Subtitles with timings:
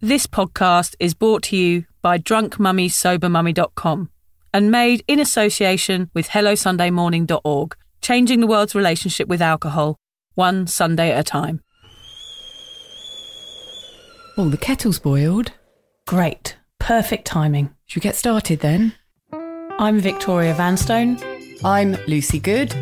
[0.00, 4.10] This podcast is brought to you by drunkmummysobermummy.com
[4.54, 9.96] and made in association with HelloSundayMorning.org, changing the world's relationship with alcohol,
[10.36, 11.62] one Sunday at a time.
[14.36, 15.50] Oh, the kettle's boiled.
[16.06, 16.56] Great.
[16.78, 17.74] Perfect timing.
[17.86, 18.94] Should we get started then?
[19.80, 21.18] I'm Victoria Vanstone,
[21.64, 22.72] I'm Lucy Good.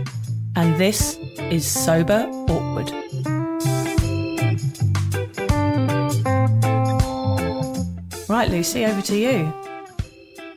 [0.54, 2.92] and this is Sober Awkward.
[8.36, 9.50] Right, Lucy, over to you.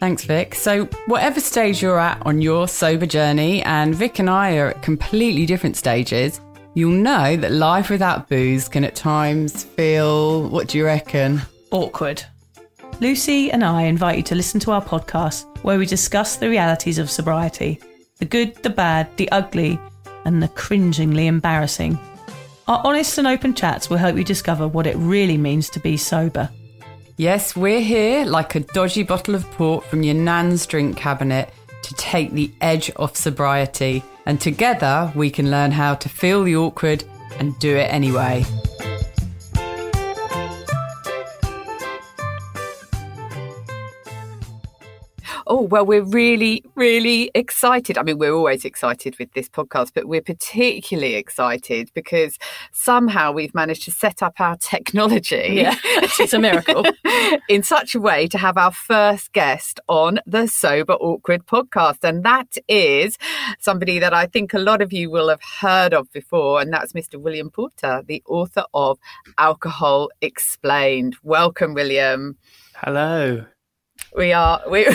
[0.02, 0.54] Thanks, Vic.
[0.54, 4.82] So, whatever stage you're at on your sober journey, and Vic and I are at
[4.82, 6.42] completely different stages,
[6.74, 11.42] you'll know that life without booze can at times feel, what do you reckon?
[11.72, 12.22] Awkward.
[13.00, 17.00] Lucy and I invite you to listen to our podcast where we discuss the realities
[17.00, 17.80] of sobriety
[18.18, 19.80] the good, the bad, the ugly,
[20.26, 21.98] and the cringingly embarrassing.
[22.68, 25.96] Our honest and open chats will help you discover what it really means to be
[25.96, 26.50] sober.
[27.20, 31.50] Yes, we're here like a dodgy bottle of port from your nan's drink cabinet
[31.84, 34.02] to take the edge off sobriety.
[34.26, 37.04] And together we can learn how to feel the awkward
[37.38, 38.46] and do it anyway.
[45.52, 47.98] Oh, well, we're really, really excited.
[47.98, 52.38] I mean, we're always excited with this podcast, but we're particularly excited because
[52.72, 55.48] somehow we've managed to set up our technology.
[55.54, 56.86] Yeah, it's a miracle.
[57.50, 62.04] in such a way to have our first guest on the Sober Awkward podcast.
[62.04, 63.18] And that is
[63.58, 66.94] somebody that I think a lot of you will have heard of before, and that's
[66.94, 67.20] Mr.
[67.20, 69.00] William Porter, the author of
[69.40, 71.16] Alcohol Explained.
[71.24, 72.38] Welcome, William.
[72.76, 73.46] Hello.
[74.16, 74.62] We are.
[74.70, 74.86] We,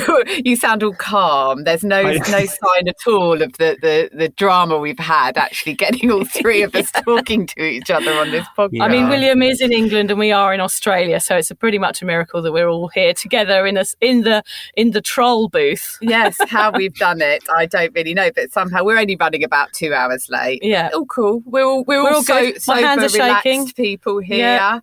[0.45, 1.65] you sound all calm.
[1.65, 5.37] There's no I- no sign at all of the, the the drama we've had.
[5.37, 8.81] Actually, getting all three of us talking to each other on this podcast.
[8.83, 11.79] I mean, William is in England and we are in Australia, so it's a pretty
[11.79, 14.43] much a miracle that we're all here together in us in the
[14.77, 15.99] in the troll booth.
[16.01, 19.73] yes, how we've done it, I don't really know, but somehow we're only running about
[19.73, 20.63] two hours late.
[20.63, 20.91] Yeah.
[20.95, 21.43] all cool.
[21.47, 22.59] We're all we're, We're all, all so good.
[22.67, 23.69] My hands are relaxed shaking.
[23.73, 24.39] people here.
[24.39, 24.81] Yeah.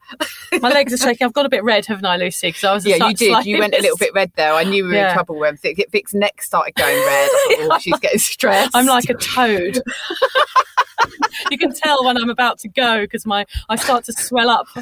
[0.62, 1.26] My legs are shaking.
[1.26, 2.50] I've got a bit red, haven't I, Lucy?
[2.50, 3.46] Because I was Yeah, you did.
[3.46, 4.54] You went a little bit red there.
[4.54, 5.08] I knew we were Yeah.
[5.10, 7.30] in trouble when Vic, Vic's neck started going red.
[7.30, 8.72] Thought, oh, she's getting stressed.
[8.76, 9.80] I'm like a toad.
[11.52, 14.68] you can tell when I'm about to go because my I start to swell up.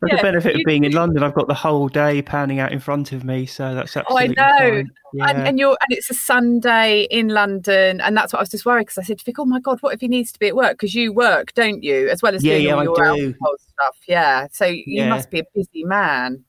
[0.00, 2.58] But Yeah, the benefit you- of being in London, I've got the whole day panning
[2.58, 4.34] out in front of me, so that's Oh, I know.
[4.58, 4.90] fine.
[5.12, 5.28] Yeah.
[5.30, 8.66] And, and you're and it's a Sunday in London, and that's what I was just
[8.66, 10.48] worried because I said to Vic, "Oh my god, what if he needs to be
[10.48, 10.72] at work?
[10.72, 13.02] Because you work, don't you, as well as Yeah, doing yeah, all I your do.
[13.26, 13.96] alcohol stuff?
[14.08, 15.08] Yeah, so you Yeah.
[15.08, 16.44] must be a busy man.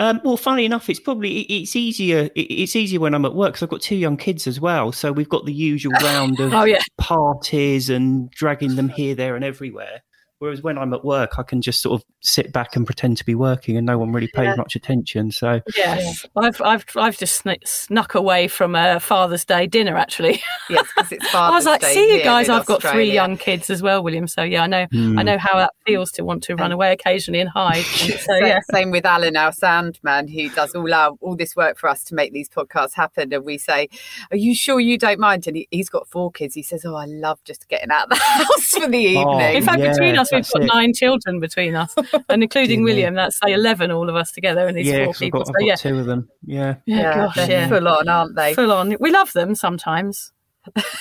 [0.00, 2.30] Um, well, funny enough, it's probably it's easier.
[2.36, 4.92] It's easier when I'm at work because I've got two young kids as well.
[4.92, 9.34] So we've got the usual round of Oh yeah, parties and dragging them here, there,
[9.34, 10.02] and everywhere.
[10.40, 13.24] Whereas when I'm at work, I can just sort of sit back and pretend to
[13.24, 14.54] be working, and no one really pays Yeah.
[14.56, 15.30] much attention.
[15.32, 16.24] So yes.
[16.36, 20.40] I've I've I've just snuck, snuck away from a Father's Day dinner actually.
[20.70, 23.70] Yes, because it's I was like, Day see you guys, I've got three young kids
[23.70, 24.26] as well, William.
[24.28, 25.14] So yeah, I know I Hmm.
[25.22, 27.84] know how that feels to want to run away occasionally and hide.
[28.02, 28.60] And so yeah.
[28.70, 32.04] Same with Alan, our sound man, who does all our all this work for us
[32.04, 33.32] to make these podcasts happen.
[33.32, 33.88] And we say,
[34.30, 36.54] "Are you sure you don't mind?" And he, he's got four kids.
[36.54, 39.38] He says, "Oh, I love just getting out of the house for the evening." Oh,
[39.56, 40.66] In fact, Yeah, between us, we've got it.
[40.66, 41.94] nine children between us,
[42.28, 43.14] and including William.
[43.14, 45.40] That's say eleven, all of us together, and these yeah, four 'cause I've people.
[45.40, 46.28] got, So I've got yeah, two of them.
[46.46, 48.54] Yeah, yeah, yeah, gosh, yeah, full on, aren't they?
[48.54, 48.96] full on.
[49.00, 50.32] We love them sometimes,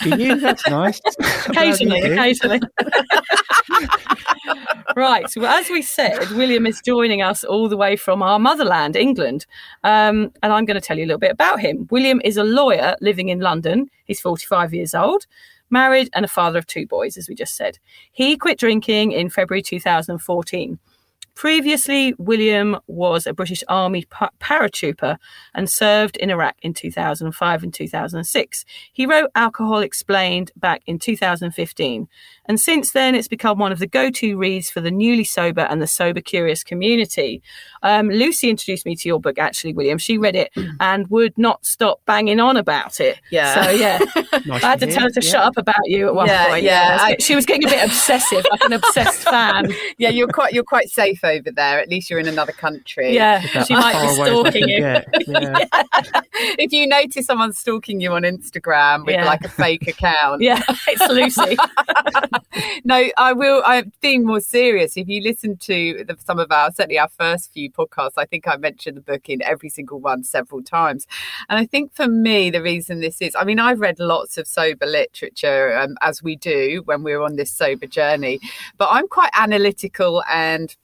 [0.03, 0.39] do you?
[0.39, 0.99] That's nice.
[1.47, 2.51] occasionally, Glad you do.
[2.53, 2.59] occasionally.
[4.95, 5.29] right.
[5.29, 9.45] So as we said, William is joining us all the way from our motherland, England,
[9.83, 11.88] um, and I'm going to tell you a little bit about him.
[11.91, 13.89] William is a lawyer living in London.
[14.05, 15.25] He's 45 years old.
[15.69, 17.79] Married and a father of two boys, as we just said.
[18.11, 20.79] He quit drinking in February 2014.
[21.35, 25.17] Previously, William was a British Army pa- paratrooper
[25.53, 28.66] and served in Iraq in 2005 and 2006.
[28.91, 32.07] He wrote Alcohol Explained back in 2015.
[32.47, 35.61] And since then, it's become one of the go to reads for the newly sober
[35.61, 37.41] and the sober curious community.
[37.83, 39.97] Um, Lucy introduced me to your book, actually, William.
[39.97, 43.19] She read it and would not stop banging on about it.
[43.31, 43.63] Yeah.
[43.65, 43.99] So, yeah.
[44.45, 44.95] Nice I had to hear.
[44.95, 45.31] tell her to Yeah.
[45.31, 46.63] shut up about you at one Yeah, point.
[46.63, 49.73] yeah, I was I- get- she was getting a bit obsessive, like an obsessed fan.
[49.97, 51.79] yeah, you're quite you're quite safe over there.
[51.79, 53.13] At least you're in another country.
[53.15, 54.79] Yeah, she might be far away as we stalking you.
[54.79, 55.07] get.
[55.27, 55.65] Yeah.
[56.59, 59.25] if you notice someone stalking you on Instagram with Yeah.
[59.25, 61.57] like a fake account, Yeah, it's Lucy.
[62.84, 63.62] No, I will.
[63.66, 64.98] I'm being more serious.
[64.98, 68.48] If you listen to the, some of our, certainly our first few podcasts, I think
[68.48, 71.07] I mentioned the book in every single one several times.
[71.50, 74.48] And I think for me, the reason this is, I mean, I've read lots of
[74.48, 78.39] sober literature um, as we do when we're on this sober journey,
[78.78, 80.75] but I'm quite analytical and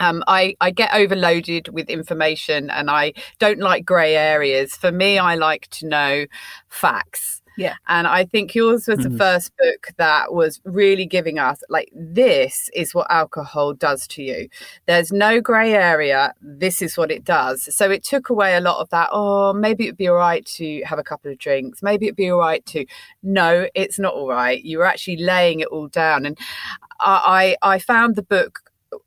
[0.00, 4.74] um, I, I get overloaded with information and I don't like grey areas.
[4.74, 6.26] For me, I like to know
[6.68, 7.42] facts.
[7.58, 7.74] Yeah.
[7.88, 9.18] And I think yours was the Mhm.
[9.18, 14.48] first book that was really giving us, like, this is what alcohol does to you.
[14.86, 16.34] There's no grey area.
[16.40, 17.68] This is what it does.
[17.76, 19.08] So it took away a lot of that.
[19.12, 21.82] Oh, maybe it'd be all right to have a couple of drinks.
[21.82, 22.86] Maybe it'd be all right to.
[23.24, 24.62] No, it's not all right.
[24.62, 26.26] You were actually laying it all down.
[26.26, 26.38] And
[27.00, 28.60] I I found the book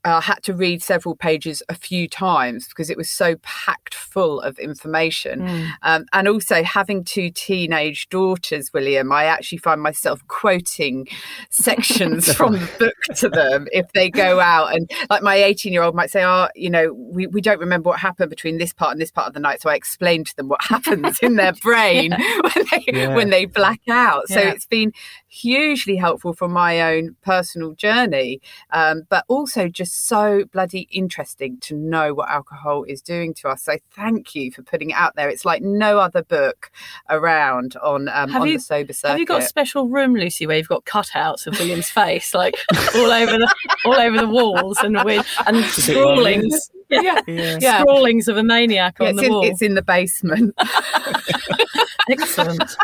[0.04, 4.40] I had to read several pages a few times because it was so packed full
[4.42, 5.72] of information.
[5.82, 11.08] Um, and also having two teenage daughters, William, I actually find myself quoting
[11.50, 14.76] sections from the book to them if they go out.
[14.76, 17.90] And like my 18 year old might say, Oh, you know, we, we don't remember
[17.90, 19.62] what happened between this part and this part of the night.
[19.62, 23.16] So I explain to them what happens in their brain when, they, Yeah.
[23.16, 24.28] when they black out.
[24.28, 24.52] So Yeah.
[24.52, 24.94] it's been
[25.28, 28.42] hugely helpful for my own personal journey,
[28.72, 33.64] um, but also just so bloody interesting to know what alcohol is doing to us.
[33.64, 35.30] So thank you for putting it out there.
[35.30, 36.72] It's like no other book
[37.10, 39.12] around on um, Have on you- the sober circuit.
[39.12, 42.56] Have you got a special room, Lucy, where you've got cutouts of William's face, like
[42.96, 47.58] all over the all over the walls and with and bit scrawlings, yeah, Yeah.
[47.62, 47.80] Yeah.
[47.82, 49.44] scrawlings of a maniac Yeah, on the in, wall.
[49.46, 50.54] it's in the basement.
[52.10, 52.76] Excellent.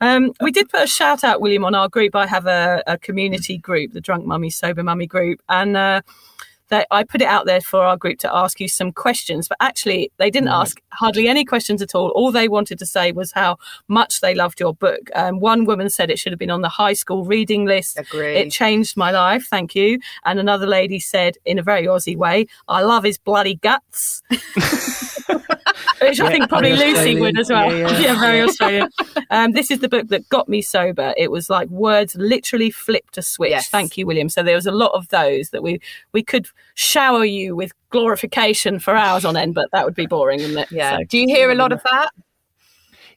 [0.00, 2.14] Um, we did put a shout out, William, on our group.
[2.14, 6.02] I have a, a community group, the Drunk Mummy Sober Mummy group, and uh,
[6.70, 9.48] they, I put it out there for our group to ask you some questions.
[9.48, 12.08] But actually, they didn't ask hardly any questions at all.
[12.10, 13.58] All they wanted to say was how
[13.88, 15.10] much they loved your book.
[15.14, 17.98] Um, one woman said it should have been on the high school reading list.
[17.98, 18.36] Agree.
[18.36, 19.46] It changed my life.
[19.46, 19.98] Thank you.
[20.24, 24.22] And another lady said, in a very Aussie way, I love his bloody guts.
[26.00, 27.72] Which I think probably Lucy would as well.
[27.74, 28.20] Yeah, yeah.
[28.20, 28.88] very Australian.
[29.30, 31.12] Um, this is the book that got me sober.
[31.16, 33.50] It was like words literally flipped a switch.
[33.50, 33.68] Yes.
[33.68, 34.28] Thank you, William.
[34.28, 35.80] So there was a lot of those that we
[36.12, 40.40] we could shower you with glorification for hours on end, but that would be boring,
[40.40, 40.72] wouldn't it?
[40.72, 40.98] yeah.
[40.98, 42.10] So- Do you hear a lot of that?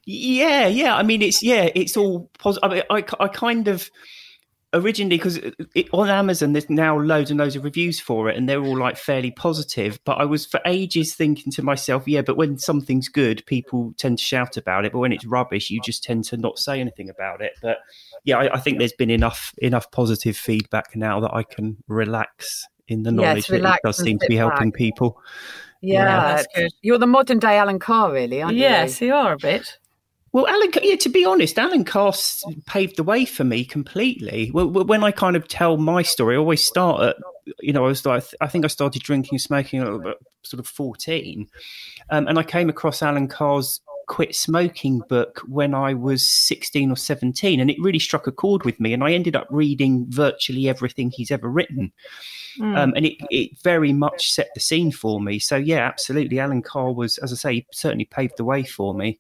[0.06, 0.96] Yeah, yeah.
[0.96, 2.70] I mean, it's yeah, it's all positive.
[2.70, 3.90] I, mean, I, I kind of
[4.74, 5.40] originally because
[5.94, 8.98] on Amazon there's now loads and loads of reviews for it, and they're all like
[8.98, 10.00] fairly positive.
[10.04, 14.18] But I was for ages thinking to myself, yeah, but when something's good, people tend
[14.18, 14.92] to shout about it.
[14.92, 17.54] But when it's rubbish, you just tend to not say anything about it.
[17.62, 17.78] But
[18.26, 22.66] yeah, I, I think there's been enough enough positive feedback now that I can relax
[22.94, 24.78] in the Yes, knowledge that relax it does seem to be helping back.
[24.78, 25.20] people.
[25.82, 26.72] Yeah, that's good.
[26.82, 28.62] You're the modern day Allen Carr, really, aren't you?
[28.62, 29.78] Yes, you are a bit.
[30.32, 32.14] Well, Alan, yeah, to be honest, Allen Carr
[32.66, 34.50] paved the way for me completely.
[34.52, 37.18] Well, well, when I kind of tell my story, I always start at,
[37.60, 40.60] you know, I was like, I think I started drinking and smoking at about sort
[40.60, 41.48] of 14.
[42.10, 46.96] Um, and I came across Allen Carr's Quit Smoking book when I was 16 or
[46.96, 47.60] 17.
[47.60, 48.94] And it really struck a chord with me.
[48.94, 51.92] And I ended up reading virtually everything he's ever written.
[52.60, 52.78] Mm.
[52.78, 55.40] Um, and it, it very much set the scene for me.
[55.40, 56.40] So, yeah, absolutely.
[56.40, 59.20] Allen Carr was, as I say, certainly paved the way for me.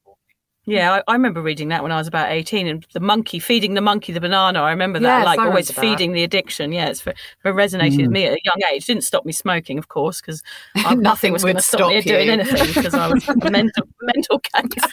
[0.66, 3.74] Yeah, I, I remember reading that when I was about 18 and the monkey, feeding
[3.74, 4.62] the monkey the banana.
[4.62, 5.98] I remember that, Yes, like I always remember that.
[5.98, 6.72] feeding the addiction.
[6.72, 8.86] Yeah, it's very, very resonated with me at a young age.
[8.86, 10.42] Didn't stop me smoking, of course, because
[10.76, 13.36] nothing, Nothing was going to would stop me stop doing anything because I was a
[13.52, 14.84] mental, mental case.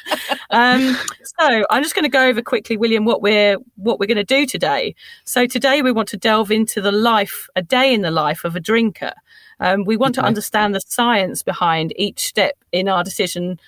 [0.51, 4.17] Um, so I'm just going to go over quickly, William, what we're what we're going
[4.17, 4.97] to do today.
[5.25, 8.57] So today we want to delve into the life, a day in the life of
[8.57, 9.13] a drinker.
[9.61, 13.61] Um, we want to understand the science behind each step in our decision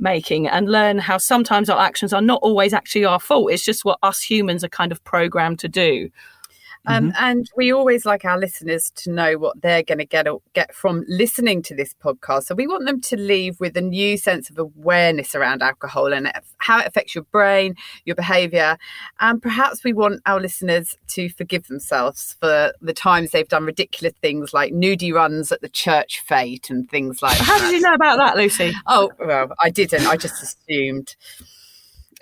[0.00, 3.52] making and learn how sometimes our actions are not always actually our fault.
[3.52, 6.10] It's just what us humans are kind of programmed to do.
[6.90, 10.74] Um, And we always like our listeners to know what they're going to get get
[10.74, 12.44] from listening to this podcast.
[12.44, 16.30] So we want them to leave with a new sense of awareness around alcohol and
[16.58, 18.76] how it affects your brain, your behaviour,
[19.20, 24.14] and perhaps we want our listeners to forgive themselves for the times they've done ridiculous
[24.20, 27.64] things like nudie runs at the church fete and things like How that.
[27.70, 28.72] did you know about that, Lucy?
[28.86, 30.06] Oh well, I didn't.
[30.06, 31.16] I just assumed.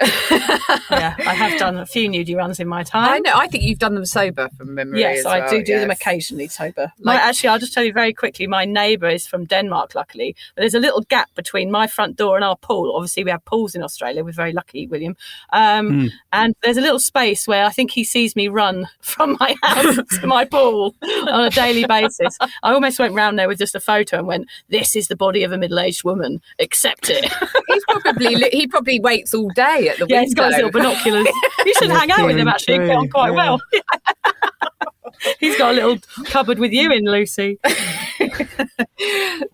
[0.00, 3.08] Yeah, I have done a few nudie runs in my time.
[3.10, 3.32] I know.
[3.34, 5.00] I think you've done them sober from memory.
[5.00, 6.92] Yes, as I well, do do them occasionally sober.
[7.00, 8.46] My, actually, I'll just tell you very quickly.
[8.46, 12.36] My neighbour is from Denmark, luckily, but there's a little gap between my front door
[12.36, 12.94] and our pool.
[12.94, 14.24] Obviously, we have pools in Australia.
[14.24, 15.16] We're very lucky, William.
[15.52, 16.06] Um, Hmm.
[16.32, 19.96] And there's a little space where I think he sees me run from my house
[20.20, 22.36] to my pool on a daily basis.
[22.40, 25.42] I almost went round there with just a photo and went, "This is the body
[25.44, 26.40] of a middle-aged woman.
[26.58, 27.32] Accept it."
[27.68, 30.24] He's probably he probably waits all day at the yeah, window.
[30.24, 31.26] he's got his little binoculars.
[31.66, 32.48] You should hang out with him.
[32.48, 33.34] Actually, get on quite Yeah.
[33.34, 33.60] well.
[35.40, 37.58] He's got a little cupboard with you in, Lucy.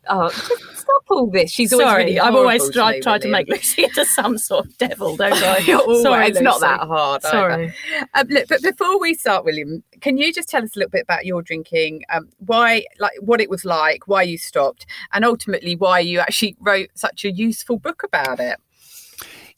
[0.09, 1.51] Oh, stop all this.
[1.51, 4.67] She's always Sorry, really I've always horrible tried, tried to make Lucy into some sort
[4.67, 5.61] of devil, don't I?
[6.03, 7.23] Sorry, it's not that hard.
[7.23, 7.75] Sorry.
[8.15, 11.03] Um, look, but before we start, William, can you just tell us a little bit
[11.03, 12.03] about your drinking?
[12.11, 16.57] Um, why, like, what it was like, why you stopped, and ultimately why you actually
[16.61, 18.59] wrote such a useful book about it.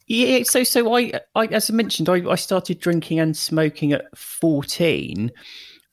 [0.06, 4.16] Yeah, so so I, I as I mentioned, I, I started drinking and smoking at
[4.16, 5.32] fourteen,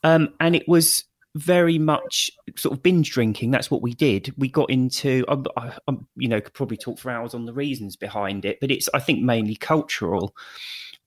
[0.03, 1.05] um, and it was
[1.35, 3.49] very much sort of binge drinking.
[3.51, 4.31] That's what we did.
[4.37, 7.53] We got into, I, I, um, you know, could probably talk for hours on the
[7.53, 10.35] reasons behind it, but it's I think mainly cultural.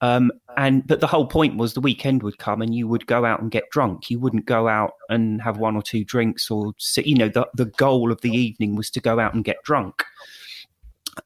[0.01, 3.25] Um, and but the whole point was the weekend would come and you would go
[3.25, 4.11] out and get drunk.
[4.11, 7.07] You wouldn't go out and have one or two drinks or sit.
[7.07, 10.03] You know, the the goal of the evening was to go out and get drunk.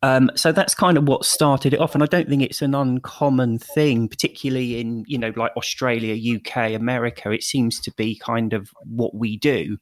[0.02, 2.74] Um, so that's kind of what started it off, and I don't think it's an
[2.74, 7.30] uncommon thing, particularly in you know like Australia, UK, America.
[7.30, 9.78] It seems to be kind of what we do,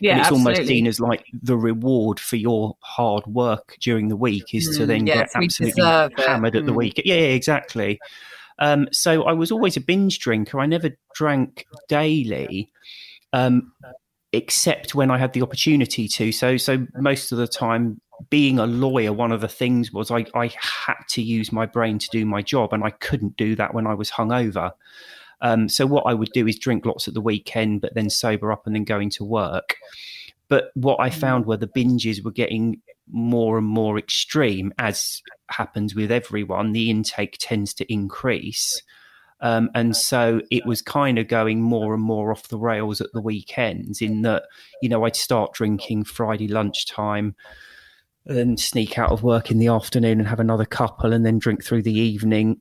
[0.00, 4.16] Yeah, and it's almost seen as like the reward for your hard work during the
[4.16, 6.26] week is to Mm, then yes, get absolutely deserve it.
[6.26, 6.76] hammered at the Mm.
[6.76, 7.02] week.
[7.04, 7.98] Yeah, yeah, exactly.
[8.58, 10.60] Um, so I was always a binge drinker.
[10.60, 12.70] I never drank daily.
[13.32, 13.72] Um,
[14.32, 16.32] except when I had the opportunity to.
[16.32, 20.26] So, so most of the time, being a lawyer, one of the things was I,
[20.34, 23.74] I had to use my brain to do my job, and I couldn't do that
[23.74, 24.72] when I was hungover.
[25.40, 28.52] Um, so, what I would do is drink lots at the weekend, but then sober
[28.52, 29.76] up and then go into work.
[30.48, 35.94] But what I found were the binges were getting more and more extreme, as happens
[35.94, 36.72] with everyone.
[36.72, 38.82] The intake tends to increase.
[39.40, 43.12] Um, and so it was kind of going more and more off the rails at
[43.12, 44.44] the weekends, in that,
[44.80, 47.34] you know, I'd start drinking Friday lunchtime,
[48.26, 51.64] then sneak out of work in the afternoon and have another couple, and then drink
[51.64, 52.60] through the evening.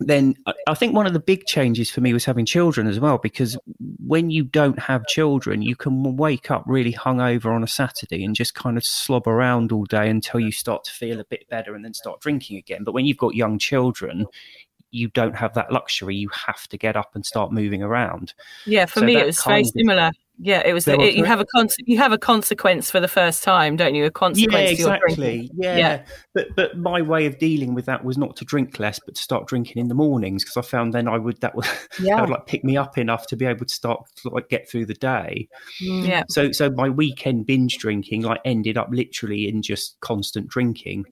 [0.00, 2.98] Then I- I think one of the big changes for me was having children as
[2.98, 3.56] well, because
[4.04, 8.34] when you don't have children, you can wake up really hungover on a Saturday and
[8.34, 11.74] just kind of slob around all day until you start to feel a bit better
[11.74, 12.82] and then start drinking again.
[12.82, 14.26] But when you've got young children,
[14.90, 16.16] you don't have that luxury.
[16.16, 18.32] You have to get up and start moving around.
[18.64, 20.10] Yeah, for So me it was very kind of- similar.
[20.38, 20.88] Yeah, it was.
[20.88, 24.04] It, you have a con- you have a consequence for the first time, don't you?
[24.04, 24.52] A consequence.
[24.52, 25.50] Yeah, exactly.
[25.54, 25.76] Yeah.
[25.76, 26.04] Yeah.
[26.34, 29.22] but but my way of dealing with that was not to drink less, but to
[29.22, 31.64] start drinking in the mornings because I found then I would that would
[32.00, 34.68] that would like pick me up enough to be able to start to like get
[34.68, 35.48] through the day.
[35.80, 36.24] Mm, yeah.
[36.28, 41.04] So so my weekend binge drinking like ended up literally in just constant drinking.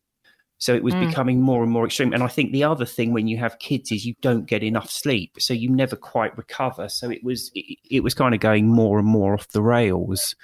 [0.62, 1.08] So it was Mm.
[1.08, 2.12] becoming more and more extreme.
[2.12, 4.88] And I think the other thing when you have kids is you don't get enough
[4.90, 6.88] sleep, so you never quite recover.
[6.88, 10.36] So it was it, it was kind of going more and more off the rails.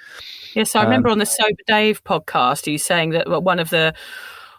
[0.55, 3.93] Yes, I Um, remember on the Sober Dave podcast, you saying that one of the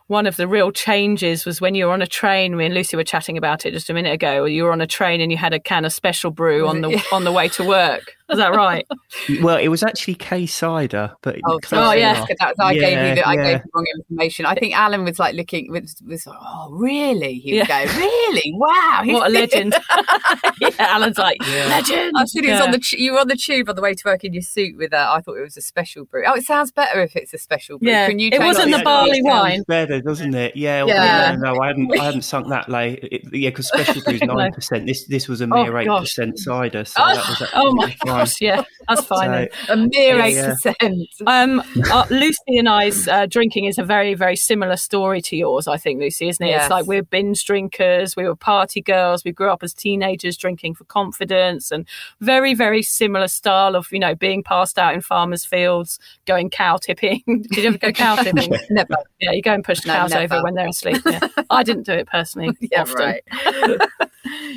[0.06, 2.56] one of the real changes was when you were on a train.
[2.56, 4.44] Me and Lucy were chatting about it just a minute ago.
[4.46, 6.88] You were on a train and you had a can of special brew on the
[6.90, 7.02] Yeah.
[7.12, 8.16] on the way to work.
[8.30, 8.86] Is that right?
[9.42, 11.98] Well, it was actually K cider, but Oh, close sorry.
[11.98, 12.24] Oh, yeah.
[12.38, 13.42] that's, I gave you the, I yeah.
[13.44, 14.46] gave the wrong information.
[14.46, 17.34] I think Alan was like looking was, was oh really?
[17.38, 17.84] He would Yeah.
[17.86, 19.02] go really wow.
[19.06, 19.74] what a legend!
[20.60, 21.66] yeah, Alan's like Yeah.
[21.66, 22.12] legend.
[22.16, 24.02] I said he was on the you were on the tube on the way to
[24.04, 24.98] work in your suit with a.
[24.98, 26.24] I thought it was a special brew.
[26.26, 27.88] Oh, it sounds better if it's a special brew.
[27.90, 29.62] Yeah, Can you it wasn't the barley it wine.
[29.66, 30.56] Better, doesn't it?
[30.56, 30.84] Yeah.
[30.84, 31.36] well, Yeah.
[31.36, 31.98] No, no, I hadn't.
[32.00, 33.00] I hadn't sunk that late.
[33.10, 34.34] It, yeah, because special brew's No.
[34.34, 34.86] nine percent.
[34.86, 36.84] This this was a Oh, mere eight percent cider.
[36.84, 38.19] So Oh, that was oh my absolutely fine.
[38.20, 38.40] Gosh!
[38.40, 39.30] Yeah, that's fine.
[39.32, 39.48] then.
[39.66, 40.54] So, A mere eight yeah.
[40.54, 41.08] percent.
[41.26, 45.66] Um, uh, Lucy and I's uh, drinking is a very, very similar story to yours,
[45.68, 46.50] I think, Lucy, isn't it?
[46.50, 46.64] Yes.
[46.64, 50.74] It's like we're binge drinkers, we were party girls, we grew up as teenagers drinking
[50.74, 51.86] for confidence, and
[52.20, 56.76] very, very similar style of, you know, being passed out in farmers' fields, going cow
[56.76, 57.22] tipping.
[57.26, 58.52] Did you ever go cow tipping?
[58.70, 58.96] Never.
[59.20, 60.34] yeah, you go and push No, cows never.
[60.34, 60.98] over when they're asleep.
[61.06, 61.20] Yeah.
[61.50, 62.50] I didn't do it personally.
[62.70, 62.96] Yeah, often.
[62.96, 63.22] right.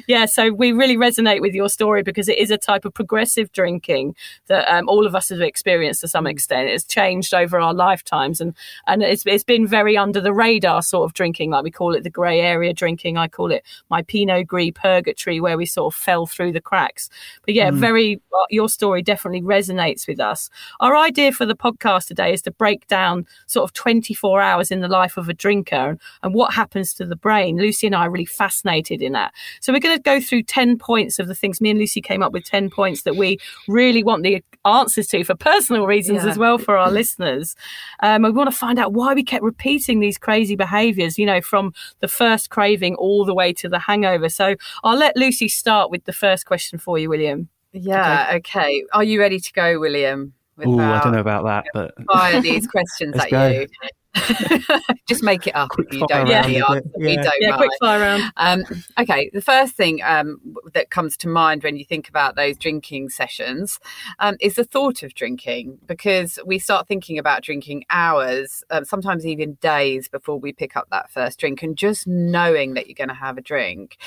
[0.08, 3.52] Yeah, so we really resonate with your story because it is a type of progressive
[3.54, 4.16] drinking
[4.48, 6.70] that um, all of us have experienced to some extent.
[6.70, 8.54] It's changed over our lifetimes, and
[8.88, 12.04] and it's it's been very under the radar sort of drinking, like we call it
[12.04, 13.18] the grey area drinking.
[13.18, 17.10] I call it my Pinot Gris purgatory, where we sort of fell through the cracks.
[17.46, 20.50] But yeah, very uh, your story definitely resonates with us.
[20.80, 24.80] Our idea for the podcast today is to break down sort of 24 hours in
[24.80, 27.58] the life of a drinker and, and what happens to the brain.
[27.58, 29.34] Lucy and I are really fascinated in that.
[29.62, 31.62] So we're going to go through 10 points of the things.
[31.62, 35.24] Me and Lucy came up with 10 points that we really want the answers to
[35.24, 36.30] for personal reasons Yeah.
[36.30, 37.56] as well for our listeners.
[38.02, 41.42] Um, we want to find out why we kept repeating these crazy behaviors, you know,
[41.42, 44.30] from the first craving all the way to the hangover.
[44.30, 47.50] So I'll let Lucy start with the first question for you, William.
[47.74, 48.32] Yeah.
[48.36, 48.84] Okay.
[48.94, 50.34] Are you ready to go, William?
[50.66, 53.48] Ooh, I don't know about that, but Fire these questions at go.
[53.48, 53.68] you.
[55.08, 56.28] Just make it up Quick if you don't.
[56.30, 56.76] round really a are.
[56.76, 57.24] bit, We yeah.
[57.24, 57.58] don't Yeah, mind.
[57.58, 58.24] quick fire round.
[58.38, 58.64] Um,
[59.00, 60.40] okay, the first thing um,
[60.74, 63.80] that comes to mind when you think about those drinking sessions
[64.20, 69.26] um, is the thought of drinking, because we start thinking about drinking hours, um, sometimes
[69.26, 71.64] even days before we pick up that first drink.
[71.64, 73.98] And just knowing that you're going to have a drink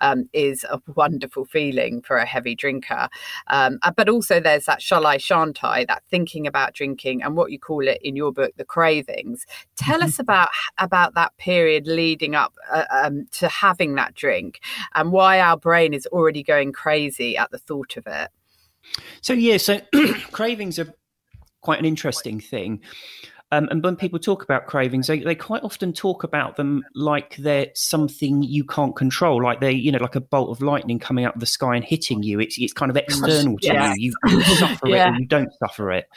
[0.00, 3.08] um, is a wonderful feeling for a heavy drinker.
[3.48, 7.36] Um, uh, but also, there's that shall I, shan't I, that thinking about drinking and
[7.36, 9.44] what you call it in your book, the cravings.
[9.76, 10.48] Tell us about
[10.78, 14.60] about that period leading up uh, um, to having that drink
[14.94, 18.30] and why our brain is already going crazy at the thought of it.
[19.20, 19.80] So yeah, so
[20.32, 20.92] cravings are
[21.60, 22.80] quite an interesting thing.
[23.52, 27.36] Um, and when people talk about cravings, they, they quite often talk about them like
[27.36, 31.24] they're something you can't control, like they, you know, like a bolt of lightning coming
[31.24, 32.40] out of the sky and hitting you.
[32.40, 34.12] It's it's kind of external to you.
[34.26, 36.08] You suffer it or you don't suffer it.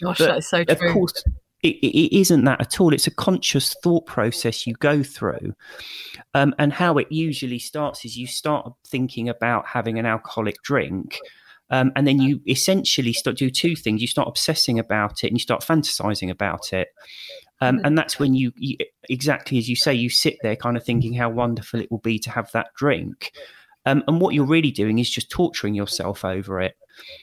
[0.00, 0.92] Gosh, But that's so Of true.
[0.92, 1.24] course,
[1.62, 2.92] it, it isn't that at all.
[2.92, 5.54] It's a conscious thought process you go through.
[6.34, 11.18] Um, and how it usually starts is you start thinking about having an alcoholic drink.
[11.70, 14.00] Um, and then you essentially start do two things.
[14.00, 16.88] You start obsessing about it, and you start fantasizing about it.
[17.60, 18.76] Um, and that's when you, you,
[19.08, 22.18] exactly as you say, you sit there kind of thinking how wonderful it will be
[22.20, 23.32] to have that drink.
[23.86, 26.76] Um, and what you're really doing is just torturing yourself over it.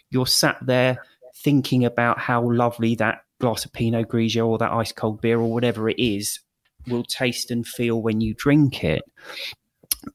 [0.09, 0.97] You're sat there
[1.35, 5.51] thinking about how lovely that glass of Pinot Grigio or that ice cold beer or
[5.51, 6.39] whatever it is
[6.87, 9.03] will taste and feel when you drink it.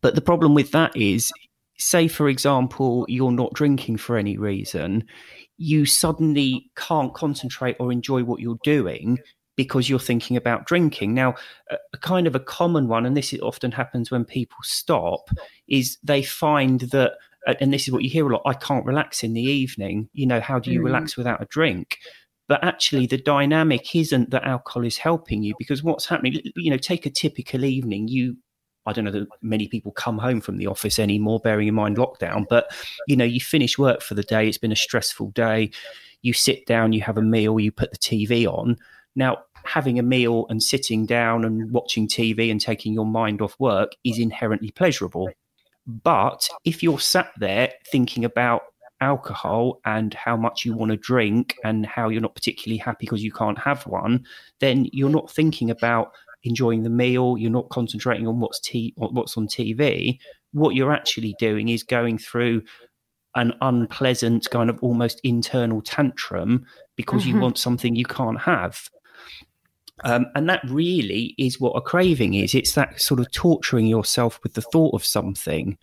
[0.01, 1.31] But the problem with that is,
[1.79, 5.05] say, for example, you're not drinking for any reason,
[5.59, 9.19] you suddenly can't concentrate or enjoy what you're doing
[9.57, 11.15] because you're thinking about drinking.
[11.15, 11.35] Now,
[11.71, 15.31] a, kind of a common one, and this often happens when people stop,
[15.67, 17.13] is they find that,
[17.61, 20.09] and this is what you hear a lot I can't relax in the evening.
[20.13, 20.85] You know, how do you Mm.
[20.85, 21.99] relax without a drink?
[22.49, 26.79] But actually, the dynamic isn't that alcohol is helping you because what's happening, you know,
[26.79, 28.37] take a typical evening, you
[28.89, 31.99] I don't know that many people come home from the office anymore, bearing in mind
[31.99, 32.47] lockdown.
[32.49, 32.73] But
[33.07, 34.49] you know, you finish work for the day.
[34.49, 35.71] It's been a stressful day.
[36.23, 38.77] You sit down, you have a meal, you put the TV on.
[39.15, 43.55] Now, having a meal and sitting down and watching TV and taking your mind off
[43.59, 45.29] work is inherently pleasurable.
[45.87, 48.63] But if you're sat there thinking about
[49.01, 53.23] alcohol and how much you want to drink and how you're not particularly happy because
[53.23, 54.25] you can't have one,
[54.61, 56.13] then you're not thinking about
[56.45, 57.37] enjoying the meal.
[57.39, 60.19] You're not concentrating on what's t- on what's on TV.
[60.53, 62.63] What you're actually doing is going through
[63.35, 66.65] an unpleasant kind of almost internal tantrum
[66.97, 67.41] because you Mhm.
[67.41, 68.89] want something you can't have.
[70.05, 72.55] Um, and that really is what a craving is.
[72.55, 75.77] It's that sort of torturing yourself with the thought of something.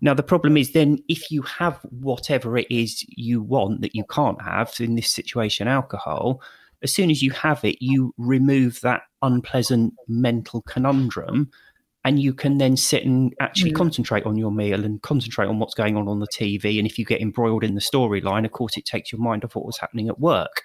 [0.00, 4.04] Now, the problem is then if you have whatever it is you want that you
[4.08, 6.40] can't have, in this situation, alcohol,
[6.82, 11.50] as soon as you have it, you remove that unpleasant mental conundrum
[12.04, 13.76] and you can then sit and actually Mm.
[13.76, 16.78] concentrate on your meal and concentrate on what's going on on the TV.
[16.78, 19.56] And if you get embroiled in the storyline, of course, it takes your mind off
[19.56, 20.62] what was happening at work.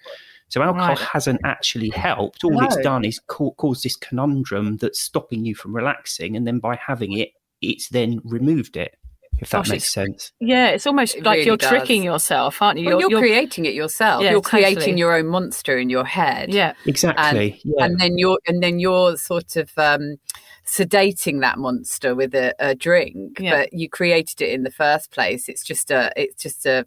[0.50, 1.00] So alcohol Right.
[1.00, 2.44] hasn't actually helped.
[2.44, 6.38] All it's done is ca- cause this conundrum that's stopping you from relaxing.
[6.38, 7.32] And then by having it,
[7.64, 8.96] it's then removed it,
[9.44, 10.32] if that Gosh, makes sense.
[10.40, 11.70] Yeah, it's almost It like really you're does.
[11.70, 12.88] tricking yourself, aren't you?
[12.90, 14.24] Well, you're, creating it yourself.
[14.24, 14.74] Yeah, you're totally.
[14.76, 16.54] creating your own monster in your head.
[16.54, 17.62] yeah, Exactly.
[17.64, 17.86] yeah.
[17.86, 20.18] and then you're and then you're sort of um,
[20.66, 23.58] sedating that monster with a, a drink Yeah.
[23.64, 26.86] but you created it in the first place it's just a it's just a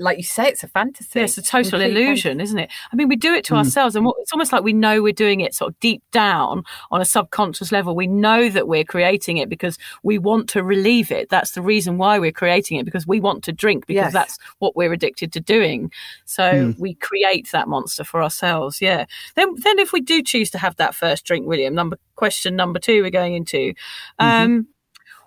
[0.00, 2.70] like you say it's a fantasy Yeah, it's a total Complete illusion, isn't it?
[2.92, 3.58] I mean, we do it to Mm.
[3.58, 6.64] ourselves, and what, it's almost like we know we're doing it sort of deep down
[6.90, 7.94] on a subconscious level.
[7.96, 11.28] We know that we're creating it because we want to relieve it.
[11.28, 14.12] That's the reason why we're creating it because we want to drink because Yes.
[14.12, 15.90] that's what we're addicted to doing.
[16.24, 16.78] So Mm.
[16.78, 18.80] we create that monster for ourselves.
[18.80, 19.06] Yeah.
[19.34, 22.78] Then, then if we do choose to have that first drink, William, number question number
[22.78, 23.74] two, we're going into.
[24.18, 24.66] Um,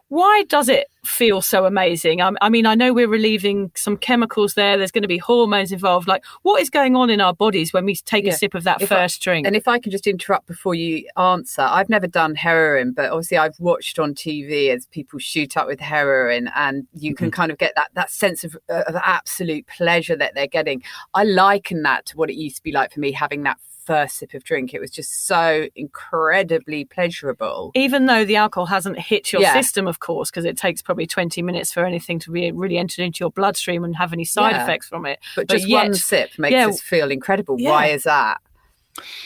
[0.09, 2.21] why does it feel so amazing?
[2.21, 4.75] I, I mean, I know we're relieving some chemicals there.
[4.75, 6.07] There's going to be hormones involved.
[6.07, 8.33] Like, what is going on in our bodies when we take Yeah.
[8.33, 9.45] a sip of that If I- first drink?
[9.45, 13.37] And if I can just interrupt before you answer, I've never done heroin, but obviously
[13.37, 17.41] I've watched on TV as people shoot up with heroin, and you can mm-hmm.
[17.41, 20.83] kind of get that that sense of, of absolute pleasure that they're getting.
[21.13, 23.57] I liken that to what it used to be like for me having that
[23.89, 24.71] first sip of drink.
[24.75, 27.71] It was just so incredibly pleasurable.
[27.73, 29.53] Even though the alcohol hasn't hit your Yeah.
[29.59, 33.01] system, of course, because it takes probably 20 minutes for anything to be really entered
[33.03, 34.63] into your bloodstream and have any side Yeah.
[34.63, 35.17] effects from it.
[35.35, 36.67] But But just one sip makes yeah.
[36.67, 37.55] us feel incredible.
[37.59, 37.71] Yeah.
[37.71, 38.37] Why is that?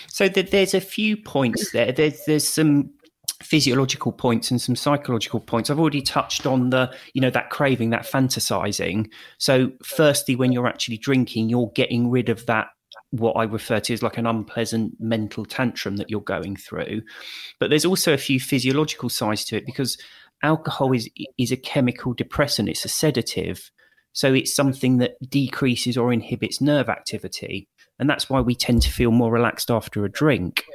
[0.08, 1.92] So th- there's a few points there.
[1.92, 2.92] There's there's some
[3.42, 5.70] physiological points and some psychological points.
[5.70, 9.10] I've already touched on the you know that craving, that fantasizing.
[9.40, 12.68] So firstly, when you're actually drinking, you're getting rid of that
[13.14, 17.04] what I refer to as like an unpleasant mental tantrum that you're going through.
[17.60, 19.98] But there's also a few physiological sides to it because
[20.42, 22.70] alcohol is is a chemical depressant.
[22.70, 23.70] It's a sedative,
[24.14, 27.68] so it's something that decreases or inhibits nerve activity,
[28.00, 30.66] and that's why we tend to feel more relaxed after a drink.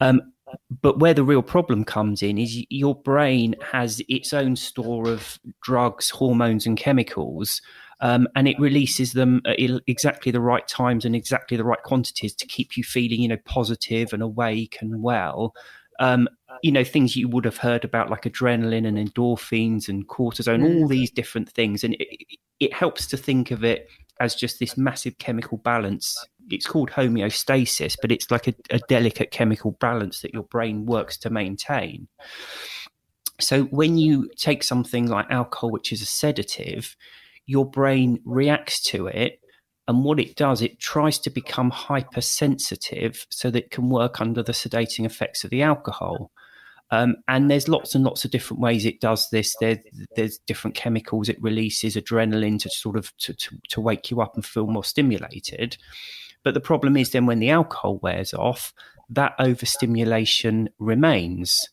[0.00, 0.32] Um,
[0.80, 5.40] but where the real problem comes in is your brain has its own store of
[5.60, 7.60] drugs, hormones, and chemicals
[8.00, 12.34] um, and it releases them at exactly the right times and exactly the right quantities
[12.34, 15.54] to keep you feeling, you know, positive and awake and well.
[15.98, 16.28] Um,
[16.62, 20.80] you know, things you would have heard about like adrenaline and endorphins and cortisone, mm.
[20.80, 23.88] all these different things, and it, it helps to think of it
[24.20, 26.22] as just this massive chemical balance.
[26.50, 31.16] It's called homeostasis, but it's like a, a delicate chemical balance that your brain works
[31.18, 32.08] to maintain.
[33.40, 36.96] So when you take something like alcohol, which is a sedative,
[37.46, 39.40] your brain reacts to it.
[39.88, 44.42] And what it does, it tries to become hypersensitive so that it can work under
[44.42, 46.32] the sedating effects of the alcohol.
[46.90, 49.56] Um, and there's lots and lots of different ways it does this.
[49.60, 49.78] There,
[50.16, 54.34] there's different chemicals it releases, adrenaline to sort of to, to, to wake you up
[54.34, 55.76] and feel more stimulated.
[56.42, 58.72] But the problem is then when the alcohol wears off,
[59.08, 61.68] that overstimulation remains.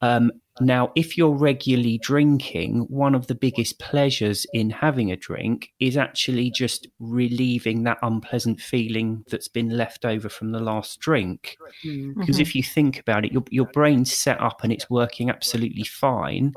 [0.00, 5.72] Um, now, if you're regularly drinking, one of the biggest pleasures in having a drink
[5.80, 11.58] is actually just relieving that unpleasant feeling that's been left over from the last drink.
[11.84, 12.18] Mm-hmm.
[12.18, 15.84] Because if you think about it, your, your brain's set up and it's working absolutely
[15.84, 16.54] fine,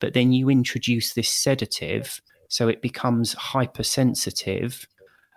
[0.00, 4.88] but then you introduce this sedative, so it becomes hypersensitive.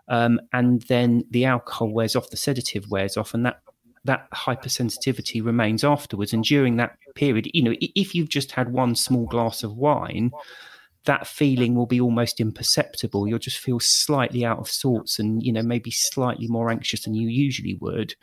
[0.08, 3.62] Um, and then the alcohol wears off, the sedative wears off, and that
[4.10, 6.34] that hypersensitivity remains afterwards.
[6.34, 10.32] And during that period, you know, if you've just had one small glass of wine,
[11.06, 13.28] that feeling will be almost imperceptible.
[13.28, 17.13] You'll just feel slightly out of sorts and, you know, maybe slightly more anxious than
[17.13, 18.15] you usually would.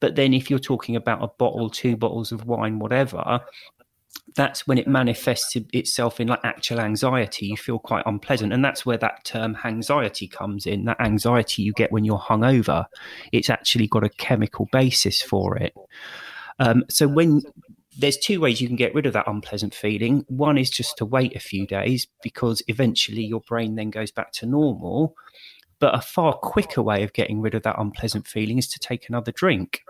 [0.00, 3.40] But then if you're talking about a bottle, two bottles of wine, whatever,
[4.34, 7.46] that's when it manifests itself in like actual anxiety.
[7.46, 10.84] You feel quite unpleasant, and that's where that term anxiety comes in.
[10.84, 12.86] That anxiety you get when you're hungover,
[13.32, 15.74] it's actually got a chemical basis for it.
[16.58, 17.42] Um, so when
[17.98, 20.24] there's two ways you can get rid of that unpleasant feeling.
[20.28, 24.32] One is just to wait a few days because eventually your brain then goes back
[24.32, 25.14] to normal.
[25.78, 29.08] But a far quicker way of getting rid of that unpleasant feeling is to take
[29.08, 29.82] another drink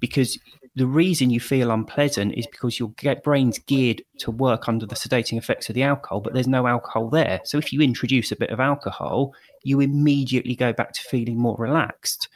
[0.00, 0.38] because
[0.78, 2.92] the reason you feel unpleasant is because your
[3.24, 7.10] brain's geared to work under the sedating effects of the alcohol, but there's no alcohol
[7.10, 7.40] there.
[7.44, 11.56] So if you introduce a bit of alcohol, you immediately go back to feeling more
[11.58, 12.28] relaxed.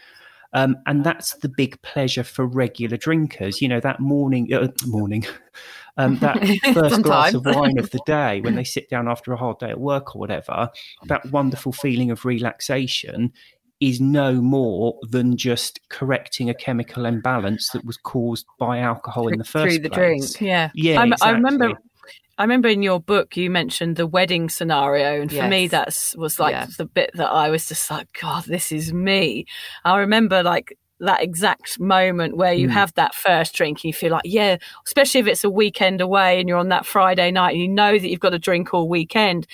[0.54, 3.62] Um, and that's the big pleasure for regular drinkers.
[3.62, 5.24] You know, that morning, uh, morning,
[5.96, 6.36] um, that
[6.74, 9.70] first glass of wine of the day when they sit down after a hard day
[9.70, 10.68] at work or whatever,
[11.04, 13.32] that wonderful feeling of relaxation
[13.82, 19.38] is no more than just correcting a chemical imbalance that was caused by alcohol in
[19.38, 20.34] the first through the place.
[20.34, 20.40] drink.
[20.40, 21.02] Yeah, yeah.
[21.02, 21.28] Exactly.
[21.28, 21.72] I remember.
[22.38, 25.50] I remember in your book you mentioned the wedding scenario, and for yes.
[25.50, 26.66] me that was like yeah.
[26.78, 29.46] the bit that I was just like, God, this is me.
[29.84, 32.70] I remember like that exact moment where you mm.
[32.70, 36.38] have that first drink and you feel like, yeah, especially if it's a weekend away
[36.38, 38.88] and you're on that Friday night and you know that you've got to drink all
[38.88, 39.46] weekend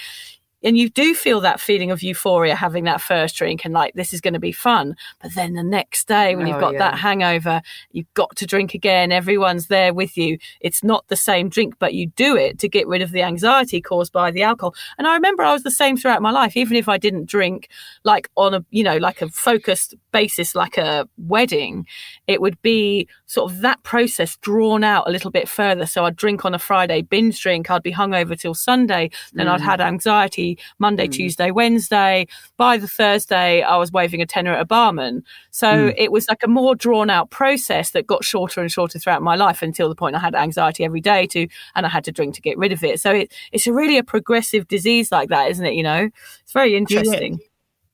[0.63, 4.13] and you do feel that feeling of euphoria having that first drink and like this
[4.13, 6.79] is going to be fun but then the next day when oh, you've got yeah.
[6.79, 11.49] that hangover you've got to drink again everyone's there with you it's not the same
[11.49, 14.75] drink but you do it to get rid of the anxiety caused by the alcohol
[14.97, 17.69] and i remember i was the same throughout my life even if i didn't drink
[18.05, 21.87] like on a you know like a focused basis like a wedding
[22.27, 26.17] it would be sort of that process drawn out a little bit further so i'd
[26.17, 29.51] drink on a friday binge drink i'd be hungover till sunday then mm.
[29.51, 31.13] i'd had anxiety Monday, mm.
[31.13, 32.27] Tuesday, Wednesday.
[32.57, 35.25] By the Thursday, I was waving a tenner at a barman.
[35.51, 35.95] So mm.
[35.97, 39.37] it was like a more drawn out process that got shorter and shorter throughout my
[39.37, 42.35] life until the point I had anxiety every day to, and I had to drink
[42.35, 43.01] to get rid of it.
[43.01, 45.75] So it, it's a really a progressive disease like that, isn't it?
[45.75, 46.11] You know,
[46.43, 47.35] it's very interesting.
[47.35, 47.45] Yeah.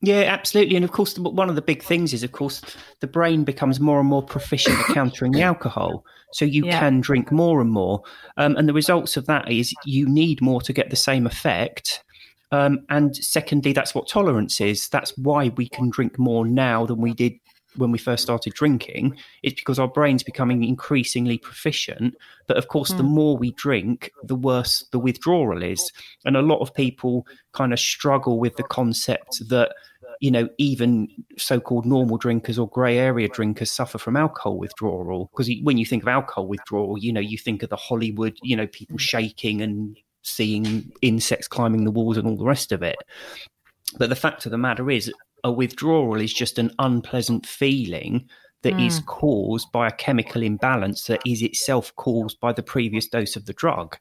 [0.05, 0.77] Yeah, absolutely.
[0.77, 2.61] And of course, one of the big things is, of course,
[3.01, 6.05] the brain becomes more and more proficient at countering the alcohol.
[6.33, 6.79] So you yeah.
[6.79, 8.03] can drink more and more.
[8.37, 12.04] Um, and the results of that is you need more to get the same effect.
[12.55, 14.89] Um, and secondly, that's what tolerance is.
[14.89, 17.33] That's why we can drink more now than we did
[17.77, 19.17] when we first started drinking.
[19.43, 22.15] It's because our brain's becoming increasingly proficient.
[22.47, 22.99] But of course, mm.
[22.99, 23.15] the hmm.
[23.15, 25.91] more we drink, the worse the withdrawal is.
[26.25, 29.75] And a lot of people kind of struggle with the concept that
[30.21, 35.53] you know, even so-called normal drinkers or grey area drinkers suffer from alcohol withdrawal because
[35.63, 38.67] when you think of alcohol withdrawal, you know, you think of the Hollywood, you know,
[38.69, 42.97] people shaking and seeing insects climbing the walls and all the rest of it.
[43.99, 45.13] But the fact of the matter is,
[45.45, 48.29] a withdrawal is just an unpleasant feeling
[48.63, 49.07] that is Mm.
[49.07, 53.53] caused by a chemical imbalance that is itself caused by the previous dose of the
[53.53, 53.99] drug.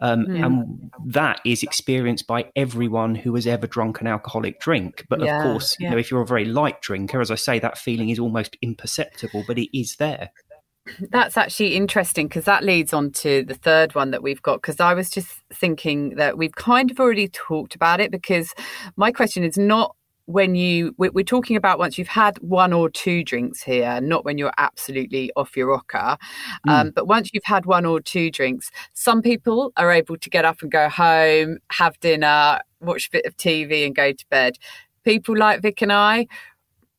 [0.00, 0.46] Um, Mm.
[0.46, 5.04] And that is experienced by everyone who has ever drunk an alcoholic drink.
[5.10, 5.88] But Yeah, of course, yeah.
[5.88, 8.56] you know, if you're a very light drinker, as I say, that feeling is almost
[8.62, 10.30] imperceptible, but it is there.
[11.10, 14.60] That's actually interesting because that leads on to the third one that we've got.
[14.62, 18.10] Because I was just thinking that we've kind of already talked about it.
[18.10, 18.54] Because
[18.96, 19.94] my question is not
[20.26, 24.24] when you, we- we're talking about once you've had one or two drinks here, not
[24.24, 26.16] when you're absolutely off your rocker.
[26.68, 30.44] Um, but once you've had one or two drinks, some people are able to get
[30.44, 34.54] up and go home, have dinner, watch a bit of TV, and go to bed.
[35.04, 36.26] People like Vic and I,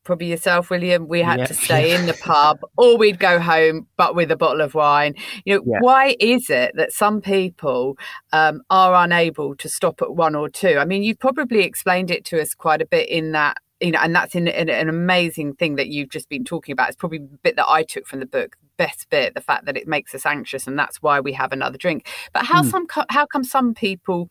[0.04, 1.46] probably yourself, William, we had Yeah.
[1.46, 5.14] to stay in the pub or we'd go home, but with a bottle of wine.
[5.44, 5.78] You know, Yeah.
[5.80, 7.96] why is it that some people
[8.32, 10.78] um, are unable to stop at one or two?
[10.78, 13.58] I mean, you've probably explained it to us quite a bit in that.
[13.80, 16.86] You know, and that's in, in an amazing thing that you've just been talking about.
[16.86, 19.76] It's probably the bit that I took from the book, best bit, the fact that
[19.76, 22.06] it makes us anxious, and that's why we have another drink.
[22.32, 22.70] But how Mm.
[22.70, 24.30] some how come some people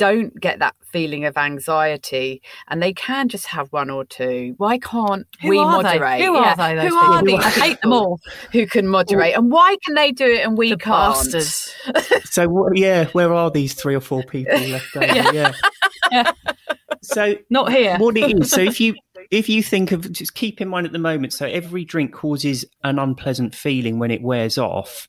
[0.00, 4.78] don't get that feeling of anxiety and they can just have one or two why
[4.78, 5.98] can't Who we are they?
[5.98, 7.36] moderate Who are they, those who are people?
[7.38, 8.20] these I hate them all.
[8.52, 11.74] who can moderate and why can they do it and we The can't bastards.
[12.24, 15.06] So, yeah, where are these three or four people left over?
[15.06, 15.52] Yeah.
[16.12, 16.32] Yeah.
[17.02, 17.96] So, Not here.
[17.98, 18.94] what it is so if you
[19.30, 22.64] if you think of just keep in mind at the moment so every drink causes
[22.84, 25.08] an unpleasant feeling when it wears off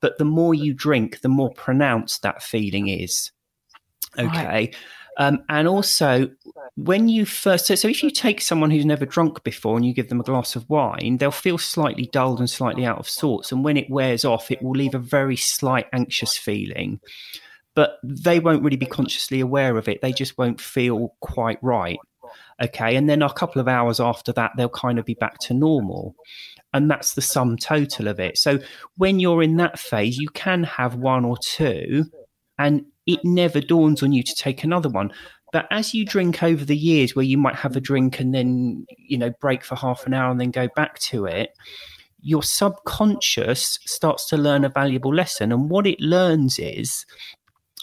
[0.00, 3.30] but the more you drink the more pronounced that feeling is
[4.18, 4.72] okay.
[5.16, 6.30] Um, and also
[6.76, 9.94] when you first so, so if you take someone who's never drunk before and you
[9.94, 13.52] give them a glass of wine they'll feel slightly dulled and slightly out of sorts.
[13.52, 17.00] And when it wears off it will leave a very slight anxious feeling.
[17.74, 20.00] But they won't really be consciously aware of it.
[20.00, 21.98] They just won't feel quite right.
[22.62, 22.94] Okay.
[22.94, 26.16] And then a couple of hours after that they'll kind of be back to normal.
[26.72, 28.36] And that's the sum total of it.
[28.36, 28.58] So
[28.96, 32.06] when you're in that phase you can have one or two.
[32.58, 35.12] And it never dawns on you to take another one
[35.52, 38.86] but as you drink over the years where you might have a drink and then
[38.96, 41.50] you know break for half an hour and then go back to it
[42.20, 47.04] your subconscious starts to learn a valuable lesson and what it learns is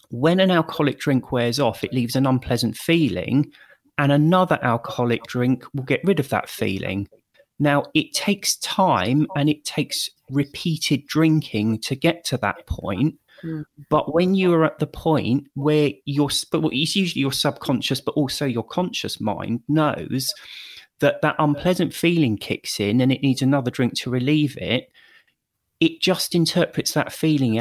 [0.09, 3.51] when an alcoholic drink wears off it leaves an unpleasant feeling
[4.01, 7.07] and another alcoholic drink will get rid of that feeling.
[7.59, 13.19] Now, it takes time and it takes repeated drinking to get to that point.
[13.43, 13.63] Mm.
[13.89, 18.13] But when you are at the point where your, but it's usually your subconscious, but
[18.13, 20.33] also your conscious mind knows
[20.99, 24.89] that that unpleasant feeling kicks in and it needs another drink to relieve it,
[25.79, 27.59] it just interprets that feeling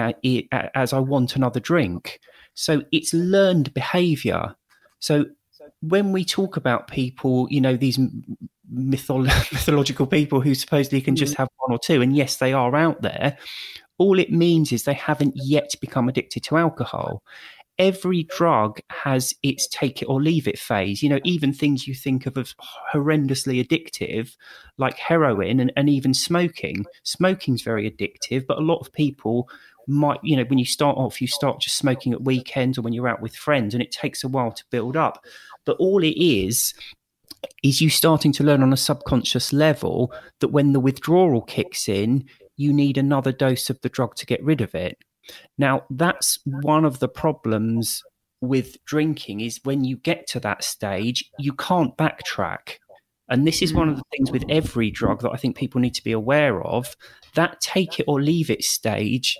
[0.53, 2.21] as I want another drink.
[2.55, 4.55] So it's learned behavior.
[4.99, 5.25] So
[5.81, 8.37] when we talk about people, you know, these m-
[8.73, 12.77] mythol- mythological people who supposedly can just have one or two, and yes, they are
[12.77, 13.39] out there,
[14.01, 17.23] all it means is they haven't yet become addicted to alcohol.
[17.79, 21.03] Every drug has its take it or leave it phase.
[21.03, 22.55] You know, even things you think of as
[22.95, 24.37] horrendously addictive,
[24.79, 26.87] like heroin and, and even smoking.
[27.03, 29.51] Smoking's very addictive, but a lot of people
[29.87, 32.95] might, you know, when you start off, you start just smoking at weekends or when
[32.95, 35.23] you're out with friends, and it takes a while to build up.
[35.67, 36.73] But all it is,
[37.63, 42.25] is you starting to learn on a subconscious level that when the withdrawal kicks in,
[42.61, 44.99] you need another dose of the drug to get rid of it.
[45.57, 48.03] Now, that's one of the problems
[48.43, 52.77] with drinking is when you get to that stage, you can't backtrack.
[53.31, 55.95] And this is one of the things with every drug that I think people need
[55.95, 56.95] to be aware of.
[57.35, 59.39] That take it or leave it stage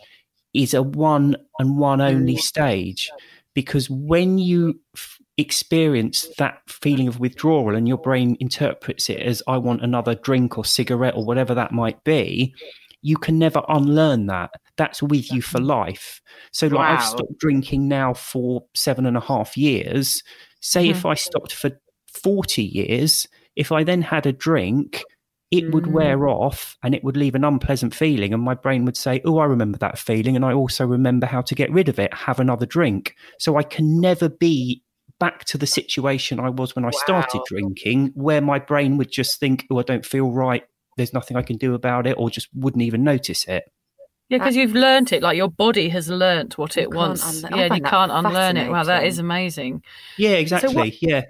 [0.55, 3.11] is a one and one only stage
[3.53, 9.43] because when you f- experience that feeling of withdrawal and your brain interprets it as
[9.47, 12.55] I want another drink or cigarette or whatever that might be,
[13.03, 14.51] you can never unlearn that.
[14.77, 16.21] That's with you for life.
[16.53, 20.23] So, like, I've stopped drinking now for seven and a half years.
[20.61, 21.71] Say if I stopped for
[22.23, 25.03] 40 years, if I then had a drink,
[25.51, 25.93] it would Mm.
[25.93, 28.33] wear off and it would leave an unpleasant feeling.
[28.33, 30.37] And my brain would say, Oh, I remember that feeling.
[30.37, 33.17] And I also remember how to get rid of it, have another drink.
[33.39, 34.83] So I can never be
[35.19, 39.41] back to the situation I was when I started drinking, where my brain would just
[39.41, 40.63] think, Oh, I don't feel right.
[41.01, 43.65] There's nothing I can do about it, or just wouldn't even notice it.
[44.29, 45.23] Yeah, because you've learnt it.
[45.23, 47.43] Like your body has learnt what it wants.
[47.43, 48.71] unle- I yeah, you can't unlearn it.
[48.71, 49.83] Wow, that is amazing.
[50.19, 50.97] Yeah, exactly.
[51.01, 51.23] yeah.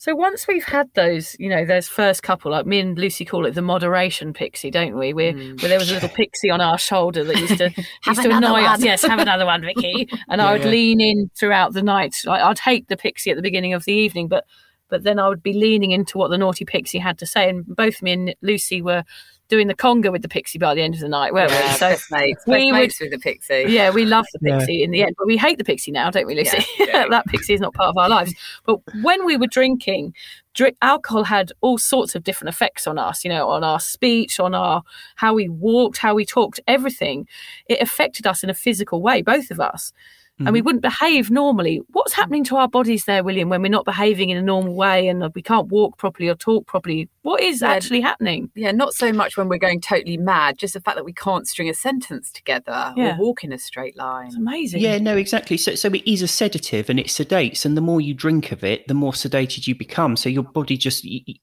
[0.00, 3.44] So once we've had those, you know, those first couple, like me and Lucy call
[3.46, 5.12] it the moderation pixie, don't we?
[5.12, 5.60] We're, Mm.
[5.60, 7.64] Where there was a little pixie on our shoulder that used to
[8.06, 8.84] used to another annoy us.
[8.84, 10.08] Yes, have another one, Vicky.
[10.28, 10.68] And I would yeah.
[10.70, 12.14] lean in throughout the night.
[12.28, 14.44] I, I'd hate the pixie at the beginning of the evening, but
[14.88, 17.48] but then I would be leaning into what the naughty pixie had to say.
[17.48, 19.04] And both me and Lucy were
[19.48, 21.78] doing the conga with the pixie by the end of the night, weren't Yeah, we?
[21.78, 23.64] So best mates, we best would- mates with the pixie.
[23.68, 24.58] yeah, we love the Yeah.
[24.58, 26.62] pixie in the end, but we hate the pixie now, don't we, Lucy?
[26.78, 28.34] Yeah, that pixie is not part of our lives.
[28.66, 30.14] But when we were drinking,
[30.52, 33.24] drink, alcohol had all sorts of different effects on us.
[33.24, 34.82] You know, on our speech, on our
[35.16, 37.26] how we walked, how we talked, everything.
[37.70, 39.92] It affected us in a physical way, both of us.
[40.38, 40.66] And we mm-hmm.
[40.66, 41.80] wouldn't behave normally.
[41.90, 45.08] What's happening to our bodies there, William, when we're not behaving in a normal way
[45.08, 47.08] and we can't walk properly or talk properly?
[47.22, 47.70] What is Yeah.
[47.70, 48.50] actually happening?
[48.54, 51.48] Yeah, not so much when we're going totally mad, just the fact that we can't
[51.48, 53.16] string a sentence together Yeah.
[53.16, 54.28] or walk in a straight line.
[54.28, 54.80] It's amazing.
[54.80, 55.56] Yeah, no, exactly.
[55.56, 58.62] So, so it is a sedative and it sedates, and the more you drink of
[58.62, 60.16] it, the more sedated you become.
[60.16, 61.34] So your body just, y- y-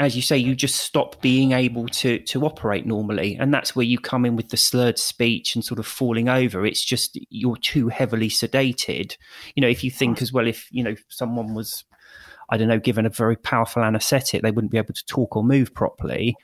[0.00, 3.84] as you say, you just stop being able to to operate normally, and that's where
[3.84, 6.64] you come in with the slurred speech and sort of falling over.
[6.64, 9.18] It's just you're too heavily sedated.
[9.54, 11.84] You know, if you think as well, if you know someone was,
[12.48, 15.44] I don't know, given a very powerful anaesthetic, they wouldn't be able to talk or
[15.44, 16.34] move properly.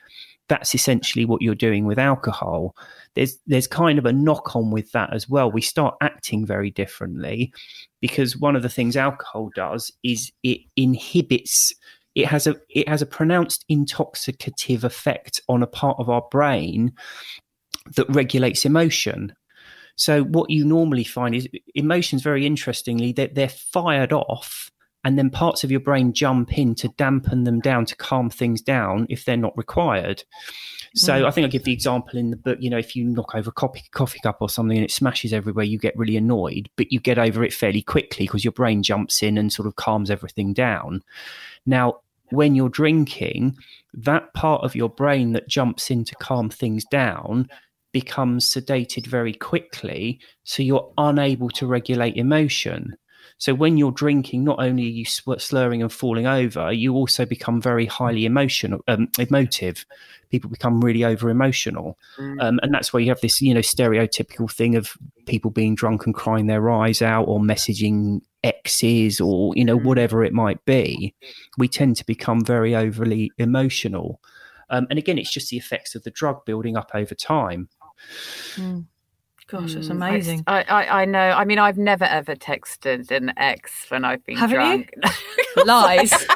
[0.48, 2.76] That's essentially what you're doing with alcohol
[3.16, 5.50] there's there's kind of a knock on with that as well.
[5.50, 7.52] We start acting very differently
[8.00, 11.72] because one of the things alcohol does is it inhibits
[12.16, 16.92] it has a it has a pronounced intoxicative effect on a part of our brain
[17.94, 19.34] that regulates emotion.
[19.96, 24.70] So what you normally find is emotions very interestingly that they're, fired off
[25.04, 28.60] and then parts of your brain jump in to dampen them down to calm things
[28.60, 30.24] down if they're not required.
[30.94, 32.58] So I think I give the example in the book.
[32.60, 35.32] You know, if you knock over a coffee, coffee cup or something and it smashes
[35.32, 38.82] everywhere, you get really annoyed, but you get over it fairly quickly because your brain
[38.82, 41.02] jumps in and sort of calms everything down.
[41.66, 43.56] Now, when you're drinking,
[43.94, 47.48] that part of your brain that jumps in to calm things down
[47.92, 52.94] becomes sedated very quickly, so you're unable to regulate emotion.
[53.38, 57.60] So when you're drinking, not only are you slurring and falling over, you also become
[57.60, 59.84] very highly emotional, um, emotive.
[60.30, 61.98] People become really over emotional,
[62.40, 64.96] um, and that's why you have this, you know, stereotypical thing of
[65.26, 70.24] people being drunk and crying their eyes out, or messaging exes, or you know, whatever
[70.24, 71.14] it might be.
[71.58, 74.20] We tend to become very overly emotional,
[74.70, 77.68] um, and again, it's just the effects of the drug building up over time.
[79.48, 80.44] Gosh, that's Mm, amazing.
[80.48, 81.20] I, I, I know.
[81.30, 84.84] I mean, I've never ever texted an ex when I've been Haven't you?
[84.84, 84.92] drunk.
[85.66, 86.12] Lies.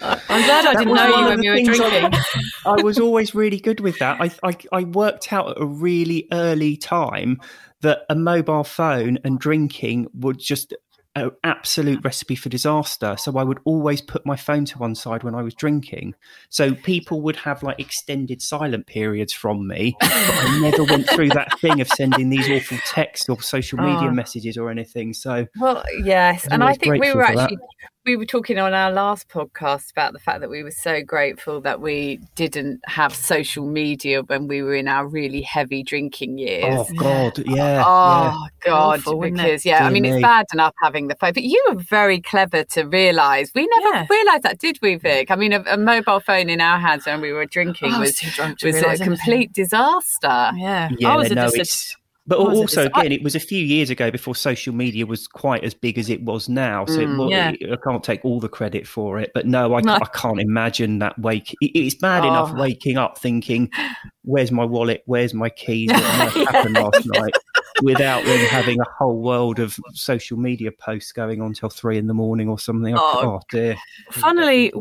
[0.00, 2.20] I'm glad I didn't know you when the you were things I- drinking.
[2.66, 4.20] I was always really good with that.
[4.20, 7.40] I, I I worked out at a really early time
[7.82, 10.74] that a mobile phone and drinking would just
[11.16, 13.16] an absolute recipe for disaster.
[13.18, 16.14] So I would always put my phone to one side when I was drinking.
[16.50, 19.96] So people would have like extended silent periods from me.
[20.00, 24.08] But I never went through that thing of sending these awful texts or social media
[24.08, 24.12] Oh.
[24.12, 25.14] messages or anything.
[25.14, 27.90] So Well, yes, and I think we were actually that.
[28.06, 31.02] Actually we were talking on our last podcast about the fact that we were so
[31.02, 36.38] grateful that we didn't have social media when we were in our really heavy drinking
[36.38, 36.64] years.
[36.78, 37.54] oh god, yeah.
[37.54, 37.84] yeah.
[37.86, 39.00] Oh God!
[39.00, 41.74] Awful, because yeah, I Dear mean it's bad enough having the phone, but you were
[41.82, 43.50] very clever to realise.
[43.54, 44.06] We never Yeah.
[44.08, 45.30] realised that, did we, Vic?
[45.30, 48.08] I mean, a, a mobile phone in our hands when we were drinking I was
[48.10, 49.06] was too drunk to was a anything.
[49.08, 50.52] complete disaster.
[50.56, 51.96] Yeah, Yeah, I was a no, dis- it's.
[52.28, 55.28] But I also, I- again, it was a few years ago before social media was
[55.28, 56.84] quite as big as it was now.
[56.86, 57.52] So it, Mm, yeah.
[57.72, 59.30] I can't take all the credit for it.
[59.34, 59.94] But no, I, No.
[59.94, 61.54] I can't imagine that wake.
[61.60, 62.60] it- It's bad enough Oh.
[62.60, 63.70] waking up thinking,
[64.24, 65.02] "Where's my wallet?
[65.06, 65.90] Where's my keys?
[65.92, 66.02] What
[66.52, 67.34] happened last night?"
[67.82, 72.06] Without then having a whole world of social media posts going on till three in
[72.06, 72.94] the morning or something.
[72.98, 73.40] Oh, Oh.
[73.50, 73.76] dear.
[74.10, 74.72] Funnily,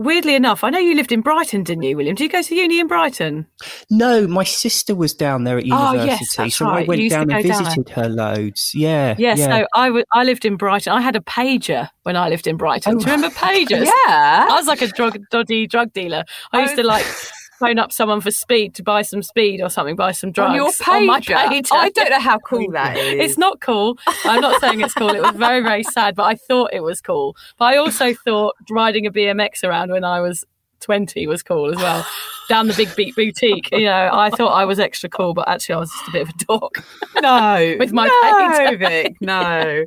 [0.00, 2.14] weirdly enough, I know you lived in Brighton, didn't you, William?
[2.16, 3.46] Did you go to uni in Brighton?
[3.90, 6.82] No, my sister was down there at Oh, yes, university, that's so I right.
[6.82, 7.64] You went down and go down there.
[7.64, 8.72] visited her loads.
[8.74, 9.38] Yeah, Yes.
[9.38, 9.60] yeah.
[9.60, 10.92] So I wa- I lived in Brighton.
[10.92, 12.98] I had a pager when I lived in Brighton.
[12.98, 13.84] Do you oh, remember pagers?
[13.84, 14.46] Yeah.
[14.50, 16.24] I was like a drug, dodgy drug dealer.
[16.52, 17.04] I used to like
[17.60, 20.56] phone up someone for speed to buy some speed or something, buy some drugs on
[20.56, 21.36] your on my pager.
[21.36, 21.72] pager.
[21.72, 23.30] I don't know how cool that is.
[23.30, 23.98] It's not cool.
[24.24, 25.10] I'm not saying it's cool.
[25.10, 27.36] It was very, very sad, but I thought it was cool.
[27.58, 30.44] But I also thought riding a BMX around when I was
[30.80, 32.06] 20 was cool as well.
[32.48, 33.68] Down the Big Beat Boutique.
[33.70, 36.22] You know, I thought I was extra cool, but actually I was just a bit
[36.22, 36.84] of a dork.
[37.20, 38.78] no With my no, pager.
[38.78, 39.84] Vic, no.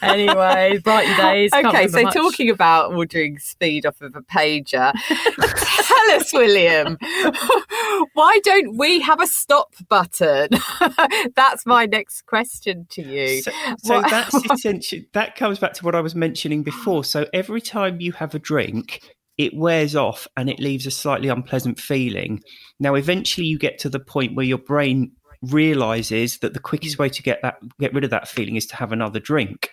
[0.00, 1.52] anyway, Brighton days.
[1.52, 2.14] Okay, so much.
[2.14, 6.96] talking about ordering speed off of a pager, tell us, William,
[8.14, 10.48] why don't we have a stop button?
[11.36, 13.42] That's my next question to you.
[13.42, 13.50] So,
[13.82, 17.04] so What- that's essentially that comes back to what I was mentioning before.
[17.04, 19.00] So every time you have a drink,
[19.36, 22.42] it wears off and it leaves a slightly unpleasant feeling.
[22.78, 25.12] Now, eventually, you get to the point where your brain
[25.42, 28.76] realizes that the quickest way to get that get rid of that feeling is to
[28.76, 29.70] have another drink.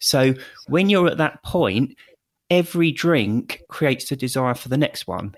[0.00, 0.34] So
[0.66, 1.96] when you're at that point,
[2.50, 5.34] every drink creates a desire for the next one.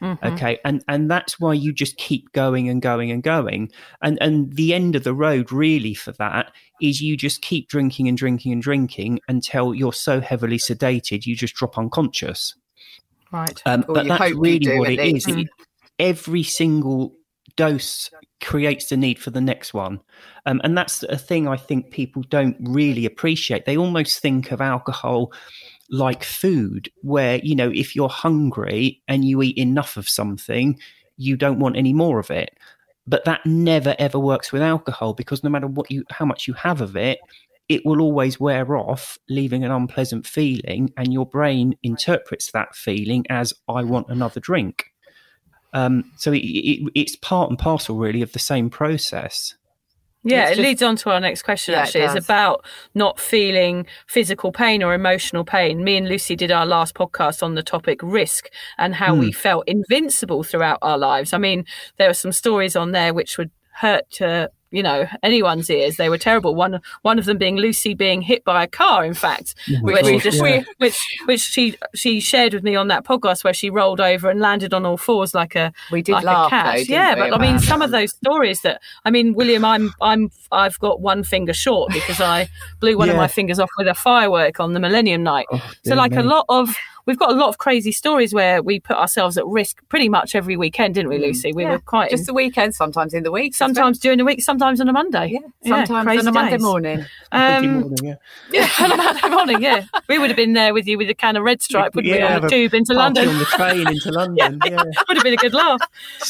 [0.00, 0.26] Mm-hmm.
[0.28, 3.70] Okay, and and that's why you just keep going and going and going,
[4.02, 8.08] and and the end of the road really for that is you just keep drinking
[8.08, 12.54] and drinking and drinking until you're so heavily sedated you just drop unconscious.
[13.32, 15.26] Right, um, but that's really what it is.
[15.26, 15.46] Mm.
[15.98, 17.14] Every single
[17.56, 18.10] dose
[18.40, 20.00] creates the need for the next one.
[20.46, 23.66] Um, and that's a thing I think people don't really appreciate.
[23.66, 25.32] They almost think of alcohol
[25.90, 30.78] like food, where, you know, if you're hungry and you eat enough of something,
[31.16, 32.56] you don't want any more of it.
[33.06, 36.54] But that never ever works with alcohol because no matter what you how much you
[36.54, 37.18] have of it,
[37.70, 43.24] it will always wear off, leaving an unpleasant feeling, and your brain interprets that feeling
[43.30, 44.86] as I want another drink.
[45.72, 49.54] Um, so it, it, it's part and parcel, really, of the same process.
[50.24, 51.72] Yeah, it's it just, leads on to our next question.
[51.74, 55.84] Yeah, actually, it it's about not feeling physical pain or emotional pain.
[55.84, 59.38] Me and Lucy did our last podcast on the topic risk and how we hmm.
[59.38, 61.32] felt invincible throughout our lives.
[61.32, 61.64] I mean,
[61.98, 65.96] there are some stories on there which would hurt to you know anyone's ears.
[65.96, 66.54] They were terrible.
[66.54, 69.04] One one of them being Lucy being hit by a car.
[69.04, 70.62] In fact, which she just yeah.
[70.78, 74.40] which which she she shared with me on that podcast where she rolled over and
[74.40, 76.74] landed on all fours like a we did like laugh, a cat.
[76.76, 80.30] Though, yeah, but I mean some of those stories that I mean William, I'm I'm
[80.52, 82.48] I've got one finger short because I
[82.80, 83.14] blew one yeah.
[83.14, 85.46] of my fingers off with a firework on the Millennium Night.
[85.52, 86.18] Oh, so like me.
[86.18, 86.74] a lot of
[87.06, 90.34] we've got a lot of crazy stories where we put ourselves at risk pretty much
[90.34, 91.22] every weekend, didn't we, mm.
[91.22, 91.52] Lucy?
[91.52, 91.72] We yeah.
[91.72, 94.80] were quite just in, the weekend, sometimes in the week, sometimes during the week, sometimes
[94.80, 95.38] on a Monday, yeah,
[95.86, 96.62] sometimes yeah, on a Monday days.
[96.62, 97.06] morning.
[97.32, 98.14] Um, morning, yeah.
[98.50, 99.84] yeah, on a Monday morning, yeah.
[100.08, 102.20] We would have been there with you with a can of red stripe, wouldn't we,
[102.20, 104.60] on the tube into London, on the train into London.
[104.64, 105.80] yeah, would have been a good laugh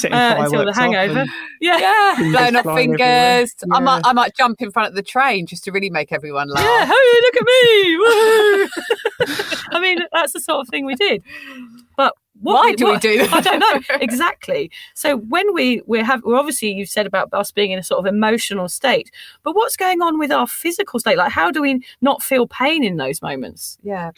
[0.04, 1.24] uh, until the hangover.
[1.60, 3.54] Yeah, yeah, blowing up fingers.
[3.72, 6.48] I might, I might jump in front of the train just to really make everyone
[6.48, 6.64] laugh.
[6.64, 9.09] Yeah, hey, look at me!
[10.12, 11.22] I mean, that's the sort of thing we did.
[11.96, 13.32] But why we, do what, we do that?
[13.32, 14.70] I don't know exactly.
[14.94, 18.00] So when we we have, well, obviously you've said about us being in a sort
[18.00, 19.10] of emotional state,
[19.42, 21.18] but what's going on with our physical state?
[21.18, 23.78] Like, how do we not feel pain in those moments?
[23.82, 24.12] Yeah.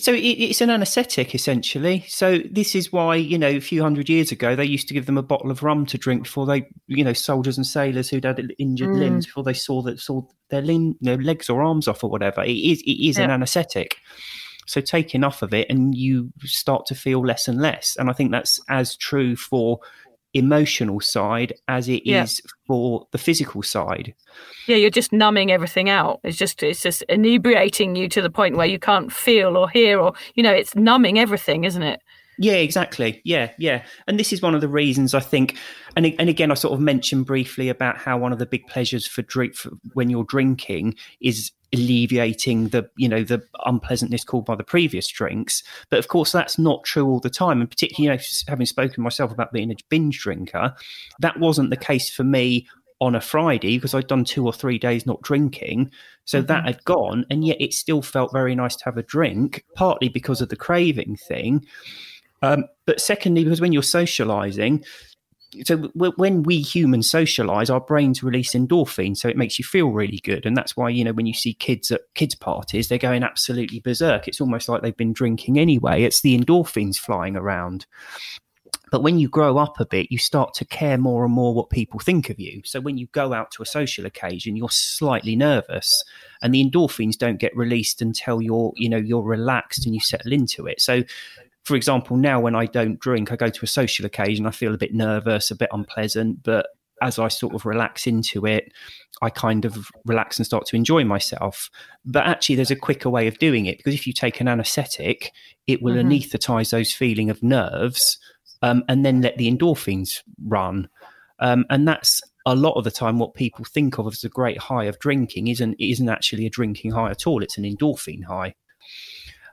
[0.00, 2.04] So it's an anaesthetic essentially.
[2.08, 5.06] So this is why you know a few hundred years ago they used to give
[5.06, 8.24] them a bottle of rum to drink before they, you know, soldiers and sailors who'd
[8.24, 8.98] had injured mm.
[8.98, 12.10] limbs before they saw that saw their limb, you know, legs or arms off or
[12.10, 12.42] whatever.
[12.44, 13.24] It is it is yeah.
[13.24, 13.96] an anaesthetic.
[14.68, 17.96] So take enough of it and you start to feel less and less.
[17.98, 19.80] And I think that's as true for
[20.34, 22.24] emotional side as it yeah.
[22.24, 24.14] is for the physical side.
[24.66, 26.20] Yeah, you're just numbing everything out.
[26.22, 29.98] It's just it's just inebriating you to the point where you can't feel or hear
[29.98, 32.00] or you know, it's numbing everything, isn't it?
[32.38, 33.20] Yeah, exactly.
[33.24, 33.84] Yeah, yeah.
[34.06, 35.56] And this is one of the reasons I think,
[35.96, 39.06] and and again, I sort of mentioned briefly about how one of the big pleasures
[39.06, 44.54] for drink for when you're drinking is alleviating the you know the unpleasantness caused by
[44.54, 48.16] the previous drinks but of course that's not true all the time and particularly you
[48.16, 50.74] know having spoken myself about being a binge drinker
[51.18, 52.66] that wasn't the case for me
[53.00, 55.90] on a Friday because I'd done two or three days not drinking.
[56.24, 56.46] So mm-hmm.
[56.48, 60.08] that had gone, and yet it still felt very nice to have a drink, partly
[60.08, 61.64] because of the craving thing.
[62.42, 64.84] Um, but secondly, because when you're socializing,
[65.64, 69.88] so w- when we humans socialize our brains release endorphins so it makes you feel
[69.88, 72.98] really good and that's why you know when you see kids at kids parties they're
[72.98, 77.86] going absolutely berserk it's almost like they've been drinking anyway it's the endorphins flying around
[78.90, 81.70] but when you grow up a bit, you start to care more and more what
[81.70, 82.62] people think of you.
[82.64, 86.02] So when you go out to a social occasion, you're slightly nervous,
[86.42, 90.32] and the endorphins don't get released until you're, you know, you're relaxed and you settle
[90.32, 90.80] into it.
[90.80, 91.02] So
[91.68, 94.72] for example, now when I don't drink, I go to a social occasion, I feel
[94.72, 96.66] a bit nervous, a bit unpleasant, but
[97.02, 98.72] as I sort of relax into it,
[99.20, 101.68] I kind of relax and start to enjoy myself.
[102.06, 105.30] But actually, there's a quicker way of doing it because if you take an anesthetic,
[105.66, 106.08] it will mm-hmm.
[106.08, 108.18] anesthetize those feeling of nerves
[108.62, 110.88] um, and then let the endorphins run.
[111.38, 114.56] Um, and that's a lot of the time what people think of as a great
[114.56, 117.42] high of drinking isn't isn't actually a drinking high at all.
[117.42, 118.54] It's an endorphin high.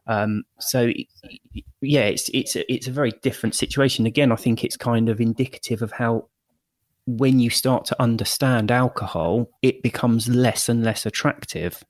[0.08, 0.91] Um, so
[1.82, 4.06] yeah, it's it's a, it's a very different situation.
[4.06, 6.28] Again, I think it's kind of indicative of how
[7.08, 11.84] when you start to understand alcohol, it becomes less and less attractive.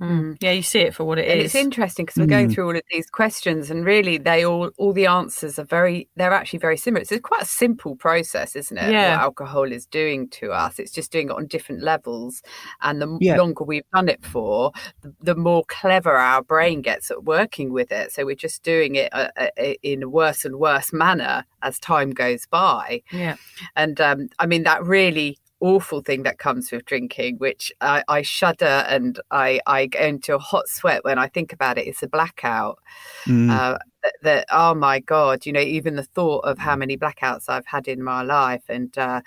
[0.00, 0.36] Mm.
[0.40, 1.46] Yeah, you see it for what it and is.
[1.46, 2.54] It's interesting because we're going mm.
[2.54, 6.08] through all of these questions, and really, they all all the answers are very.
[6.16, 7.00] They're actually very similar.
[7.00, 8.92] It's quite a simple process, isn't it?
[8.92, 9.16] Yeah.
[9.16, 12.42] What alcohol is doing to us, it's just doing it on different levels,
[12.82, 13.36] and the yeah.
[13.36, 17.90] longer we've done it for, the, the, more clever our brain gets at working with
[17.90, 18.12] it.
[18.12, 19.48] So we're just doing it uh, uh,
[19.82, 23.02] in a worse and worse manner as time goes by.
[23.10, 23.36] Yeah,
[23.74, 28.22] and um, I mean that really awful thing that comes with drinking, which I, I
[28.22, 31.86] shudder and I, I go into a hot sweat when I think about it.
[31.86, 32.78] It's a blackout.
[33.26, 33.50] Mm.
[33.50, 33.78] Uh,
[34.22, 37.88] that, oh my god you know even the thought of how many blackouts i've had
[37.88, 39.20] in my life and uh,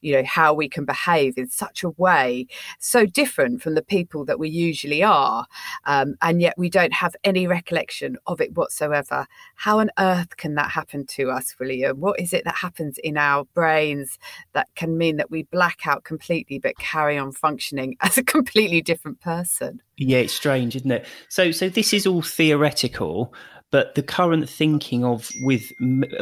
[0.00, 2.46] you know how we can behave in such a way
[2.78, 5.46] so different from the people that we usually are
[5.84, 9.26] um, and yet we don't have any recollection of it whatsoever.
[9.54, 12.00] How on earth can that happen to us william?
[12.00, 14.18] What is it that happens in our brains
[14.52, 18.80] that can mean that we black out completely but carry on functioning as a completely
[18.80, 19.80] different person?
[19.96, 21.06] Yeah it's strange isn't it?
[21.28, 23.32] So so this is all theoretical
[23.76, 25.70] but the current thinking of with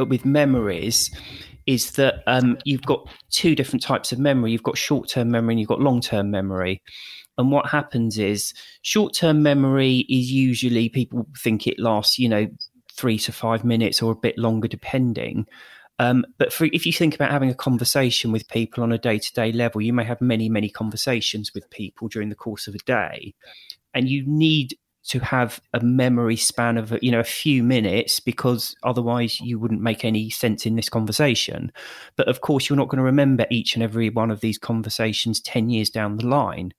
[0.08, 1.08] with memories
[1.66, 4.50] is that um, you've got two different types of memory.
[4.50, 6.82] You've got short term memory and you've got long term memory.
[7.38, 12.48] And what happens is short term memory is usually people think it lasts, you know,
[12.92, 15.46] three to five minutes or a bit longer, depending.
[16.00, 19.20] Um, but for, if you think about having a conversation with people on a day
[19.20, 22.74] to day level, you may have many, many conversations with people during the course of
[22.74, 23.32] a day.
[23.94, 24.76] And you need
[25.06, 29.82] to have a memory span of you know a few minutes because otherwise you wouldn't
[29.82, 31.72] make any sense in this conversation.
[32.16, 35.40] But of course you're not going to remember each and every one of these conversations
[35.40, 36.72] 10 years down the line.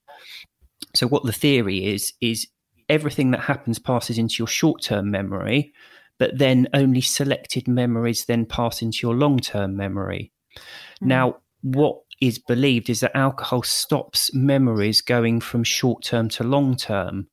[0.94, 2.46] So what the theory is is
[2.88, 5.72] everything that happens passes into your short-term memory
[6.18, 10.32] but then only selected memories then pass into your long-term memory.
[11.02, 11.06] Mm.
[11.08, 16.76] now what is believed is that alcohol stops memories going from short term to long
[16.76, 17.28] term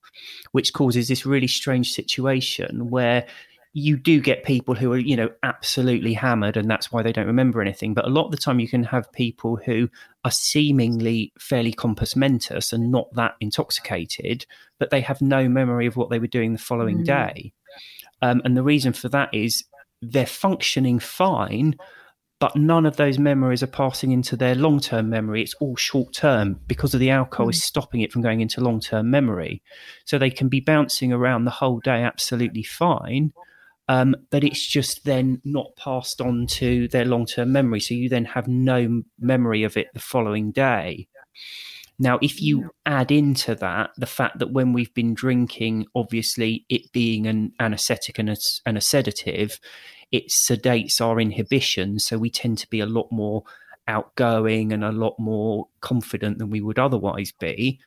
[0.52, 3.26] which causes this really strange situation where
[3.76, 7.26] you do get people who are, you know, absolutely hammered and that's why they don't
[7.26, 7.96] remember anything.
[7.96, 9.90] But a lot of the time you can have people who
[10.24, 14.46] are seemingly fairly compos mentis and not that intoxicated,
[14.78, 17.06] but they have no memory of what they were doing the following mm.
[17.06, 17.52] day.
[18.22, 19.64] Um, and the reason for that is
[20.04, 21.76] they're functioning fine,
[22.44, 25.42] but none of those memories are passing into their long term memory.
[25.42, 27.52] It's all short term because of the alcohol mm.
[27.52, 29.64] is stopping it from going into long term memory.
[30.04, 33.32] So they can be bouncing around the whole day absolutely fine.
[33.88, 37.80] Um, but it's just then not passed on to their long term memory.
[37.80, 41.08] So you then have no memory of it the following day.
[41.98, 46.92] Now, if you add into that the fact that when we've been drinking, obviously it
[46.92, 48.36] being an anesthetic and a,
[48.66, 49.62] and a sedative,
[50.14, 51.98] it sedates our inhibition.
[51.98, 53.44] So we tend to be a lot more
[53.88, 57.80] outgoing and a lot more confident than we would otherwise be.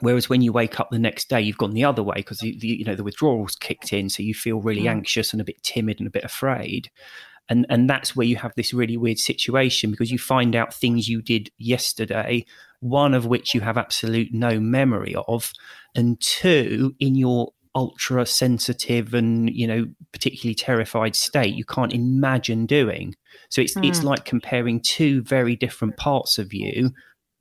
[0.00, 2.58] Whereas when you wake up the next day, you've gone the other way because the,
[2.58, 4.90] the, you know the withdrawals kicked in, so you feel really mm.
[4.90, 6.90] anxious and a bit timid and a bit afraid,
[7.48, 11.08] and and that's where you have this really weird situation because you find out things
[11.08, 12.44] you did yesterday,
[12.80, 15.52] one of which you have absolute no memory of,
[15.94, 22.66] and two in your ultra sensitive and you know particularly terrified state you can't imagine
[22.66, 23.14] doing
[23.48, 23.86] so it's mm.
[23.88, 24.08] it's hmm.
[24.08, 26.90] like comparing two very different parts of you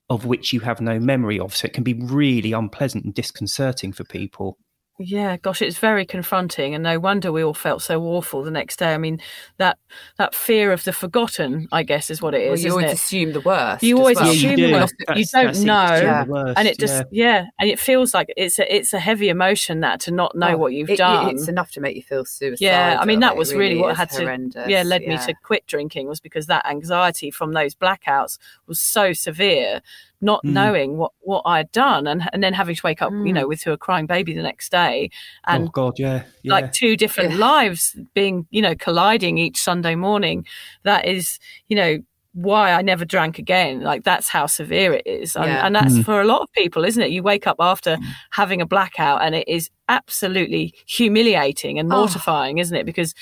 [0.10, 3.92] of which you have no memory of so it can be really unpleasant and disconcerting
[3.92, 4.58] for people
[5.04, 8.80] yeah, gosh, it's very confronting, and no wonder we all felt so awful the next
[8.80, 8.94] day.
[8.94, 9.20] I mean,
[9.58, 9.78] that
[10.18, 12.50] that fear of the forgotten, I guess, is what it is.
[12.50, 12.94] Well, you always it?
[12.94, 13.84] assume the worst.
[13.84, 14.30] You always well.
[14.30, 14.96] assume yeah, you the worst.
[15.16, 16.54] you don't know, yeah.
[16.56, 17.42] and it just yeah.
[17.42, 17.46] yeah.
[17.60, 20.58] and it feels like it's a it's a heavy emotion that to not know oh,
[20.58, 21.30] what you've it, done.
[21.30, 22.58] It's enough to make you feel suicidal.
[22.60, 25.66] Yeah, I mean that was really, really what had to yeah led me to quit
[25.68, 28.38] drinking was because that anxiety from those blackouts
[28.68, 29.82] was so severe
[30.22, 30.52] not mm.
[30.52, 33.28] knowing what what I'd done and and then having to wake up, mm.
[33.28, 35.10] you know, with to a crying baby the next day,
[35.48, 36.54] and oh God, yeah, yeah.
[36.54, 37.38] like two different yeah.
[37.38, 40.46] lives being, you know, colliding each Sunday morning.
[40.84, 42.00] That is, you know,
[42.34, 43.82] why I never drank again.
[43.82, 45.66] Like that's how severe it is, and, yeah.
[45.66, 46.06] and that's mm.
[46.06, 47.12] for a lot of people, isn't it?
[47.12, 48.04] You wake up after mm.
[48.32, 51.98] having a blackout, and it is absolutely humiliating and oh.
[51.98, 52.62] mortifying, oh.
[52.62, 52.86] isn't it?
[52.86, 53.14] Because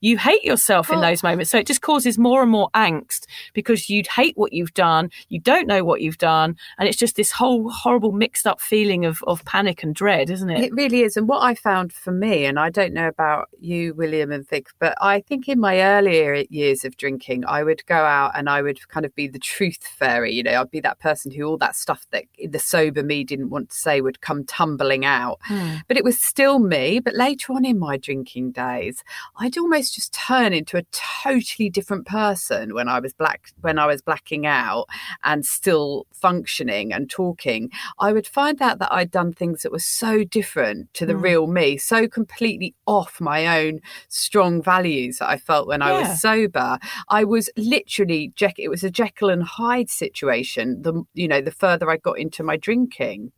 [0.00, 1.50] you hate yourself in those moments.
[1.50, 5.10] So it just causes more and more angst because you'd hate what you've done.
[5.28, 6.56] You don't know what you've done.
[6.78, 10.50] And it's just this whole horrible mixed up feeling of, of panic and dread, isn't
[10.50, 10.64] it?
[10.64, 11.16] It really is.
[11.16, 14.68] And what I found for me, and I don't know about you, William and Vic,
[14.78, 18.62] but I think in my earlier years of drinking, I would go out and I
[18.62, 20.32] would kind of be the truth fairy.
[20.32, 23.50] You know, I'd be that person who all that stuff that the sober me didn't
[23.50, 25.38] want to say would come tumbling out.
[25.42, 25.76] Hmm.
[25.88, 27.00] But it was still me.
[27.00, 29.02] But later on in my drinking days,
[29.38, 33.86] I'd almost just turn into a totally different person when I was black when I
[33.86, 34.86] was blacking out
[35.24, 37.70] and still functioning and talking.
[37.98, 41.22] I would find out that I'd done things that were so different to the mm.
[41.22, 45.88] real me, so completely off my own strong values that I felt when yeah.
[45.88, 46.78] I was sober.
[47.08, 48.58] I was literally Jack.
[48.58, 50.82] it was a Jekyll and Hyde situation.
[50.82, 53.32] The you know the further I got into my drinking.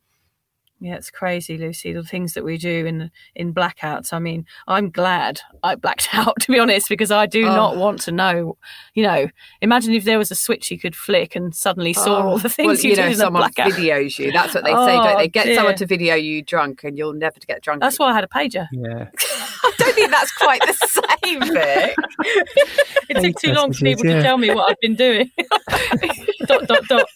[0.83, 1.93] Yeah, it's crazy, Lucy.
[1.93, 4.15] The things that we do in in blackouts.
[4.15, 7.55] I mean, I'm glad I blacked out to be honest, because I do Oh.
[7.55, 8.57] not want to know.
[8.95, 9.29] You know,
[9.61, 12.49] imagine if there was a switch you could flick and suddenly saw all oh, the
[12.49, 13.73] things well, you, you did know, in a someone blackout.
[13.73, 14.33] videos you.
[14.33, 15.29] That's what they say, don't Oh, they?
[15.29, 17.83] Get someone to video you drunk, and you'll never get drunk.
[17.83, 18.67] That's why I had a pager.
[18.73, 19.09] Yeah.
[19.63, 20.73] I don't think that's quite the
[21.23, 21.95] same, Vic.
[23.11, 25.31] It took too long for messages, people to tell me what I've been doing.
[26.47, 27.07] dot dot dot.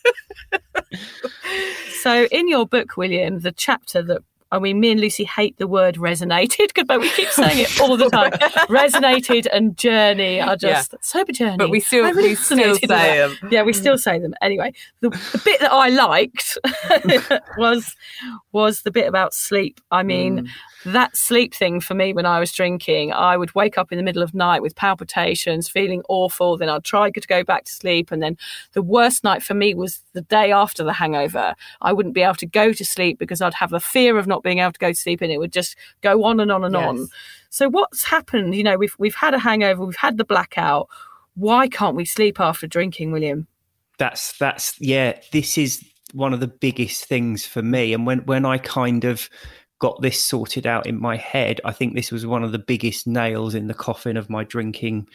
[2.02, 4.22] So, in your book, William, the chapter that
[4.54, 7.96] I mean, me and Lucy hate the word resonated, but we keep saying it all
[7.96, 8.30] the time.
[8.68, 11.56] resonated and journey are just sober journey.
[11.56, 13.02] But we still, really we still resonated with that.
[13.02, 13.50] say them.
[13.50, 14.34] Yeah, we still say them.
[14.40, 16.56] Anyway, the, the bit that I liked
[17.58, 17.96] was
[18.52, 19.80] was the bit about sleep.
[19.90, 20.48] I mean, mm.
[20.84, 24.04] That sleep thing for me when I was drinking, I would wake up in the
[24.04, 26.56] middle of night with palpitations, feeling awful.
[26.56, 28.36] Then I'd try to go back to sleep, and then
[28.72, 31.54] the worst night for me was the day after the hangover.
[31.80, 34.42] I wouldn't be able to go to sleep because I'd have the fear of not
[34.42, 36.76] being able to go to sleep, and it would just go on and on and
[36.76, 37.08] on.
[37.50, 38.54] So what's happened?
[38.54, 40.88] You know, we've we've had a hangover, we've had the blackout.
[41.34, 43.48] Why can't we sleep after drinking, William?
[43.98, 48.44] that's that's yeah this is one of the biggest things for me and when when
[48.44, 49.28] i kind of
[49.84, 53.06] got this sorted out in my head i think this was one of the biggest
[53.06, 55.06] nails in the coffin of my drinking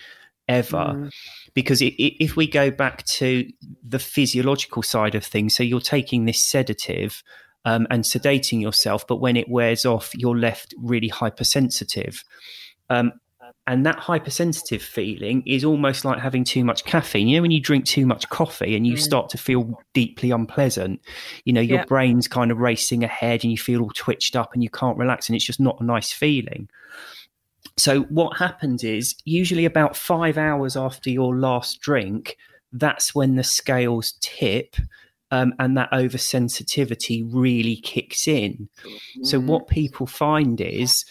[0.47, 1.11] ever Mm.
[1.55, 3.49] because i i if we go back to
[3.81, 7.23] the physiological side of things so you're taking this sedative
[7.65, 12.23] um, and sedating yourself but when it wears off you're left really hypersensitive
[12.91, 13.11] um,
[13.67, 17.27] and that hypersensitive feeling is almost like having too much caffeine.
[17.27, 18.99] You know, when you drink too much coffee and you mm.
[18.99, 21.01] start to feel deeply unpleasant,
[21.45, 21.85] you know, your Yeah.
[21.85, 25.29] brain's kind of racing ahead and you feel all twitched up and you can't relax
[25.29, 26.67] and it's just not a nice feeling.
[27.77, 32.37] So, what happens is usually about five hours after your last drink,
[32.73, 34.75] that's when the scales tip
[35.31, 38.69] um, and that oversensitivity really kicks in.
[39.23, 41.05] So, what people find is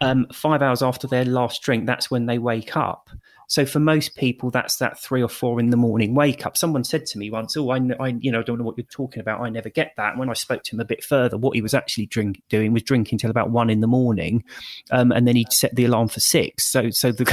[0.00, 3.10] um, five hours after their last drink, that's when they wake up.
[3.48, 6.56] So for most people, that's that three or four in the morning wake up.
[6.56, 9.20] Someone said to me once, "Oh, I, I you know, don't know what you're talking
[9.20, 9.40] about.
[9.40, 11.74] I never get that." When I spoke to him a bit further, what he was
[11.74, 14.44] actually drink doing was drinking till about one in the morning,
[14.90, 16.66] um, and then he'd set the alarm for six.
[16.66, 17.24] So, so the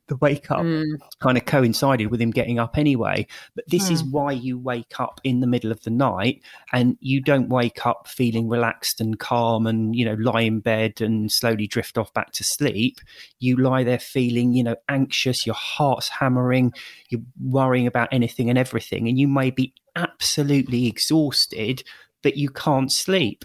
[0.08, 0.98] the wake up Mm.
[1.20, 3.26] kind of coincided with him getting up anyway.
[3.54, 6.42] But this is why you wake up in the middle of the night
[6.72, 11.00] and you don't wake up feeling relaxed and calm and, you know, lie in bed
[11.00, 13.00] and slowly drift off back to sleep.
[13.38, 16.72] You lie there feeling, you know, anxious, your heart's hammering,
[17.08, 19.08] you're worrying about anything and everything.
[19.08, 21.82] And you may be absolutely exhausted,
[22.22, 23.44] but you can't sleep.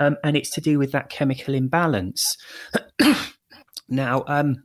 [0.00, 2.36] Um, and it's to do with that chemical imbalance.
[3.88, 4.64] now, um,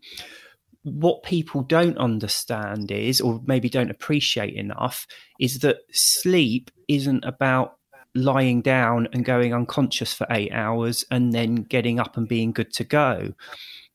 [0.83, 5.05] what people don't understand is, or maybe don't appreciate enough,
[5.39, 7.77] is that sleep isn't about
[8.15, 12.73] lying down and going unconscious for eight hours and then getting up and being good
[12.73, 13.33] to go.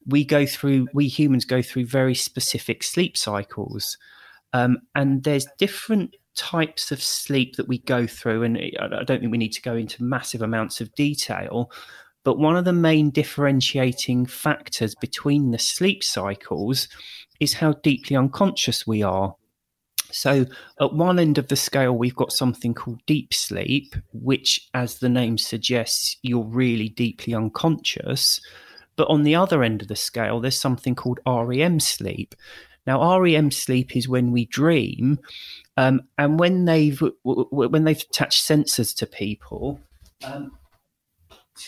[0.06, 3.96] We go through, we humans go through very specific sleep cycles.
[4.52, 8.42] Um, and there's different types of sleep that we go through.
[8.44, 11.70] And I don't think we need to go into massive amounts of detail.
[12.24, 16.88] But one of the main differentiating factors between the sleep cycles
[17.38, 19.36] is how deeply unconscious we are.
[20.10, 20.46] So,
[20.80, 25.08] at one end of the scale, we've got something called deep sleep, which, as the
[25.08, 28.40] name suggests, you're really deeply unconscious.
[28.96, 32.34] But on the other end of the scale, there's something called REM sleep.
[32.86, 35.18] Now, REM sleep is when we dream,
[35.76, 39.80] um, and when they've when they've attached sensors to people
[40.22, 40.52] um,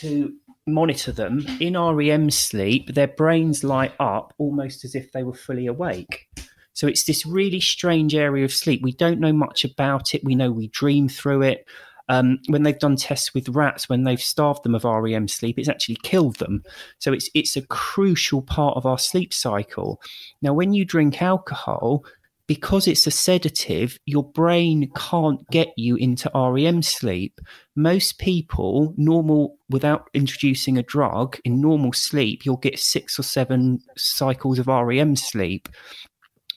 [0.01, 0.35] to
[0.66, 5.66] monitor them in REM sleep, their brains light up almost as if they were fully
[5.66, 6.29] awake.
[6.72, 8.83] So it's this really strange area of sleep.
[8.83, 10.22] We don't know much about it.
[10.22, 11.66] We know we dream through it.
[12.09, 15.69] Um, when they've done tests with rats, when they've starved them of REM sleep, it's
[15.69, 16.63] actually killed them.
[16.99, 20.01] So it's it's a crucial part of our sleep cycle.
[20.41, 22.05] Now, when you drink alcohol,
[22.49, 27.41] because it's a sedative, your brain can't get you into REM sleep.
[27.77, 33.81] Most people, normal, without introducing a drug, in normal sleep, you'll get six or seven
[33.99, 35.69] cycles of REM sleep.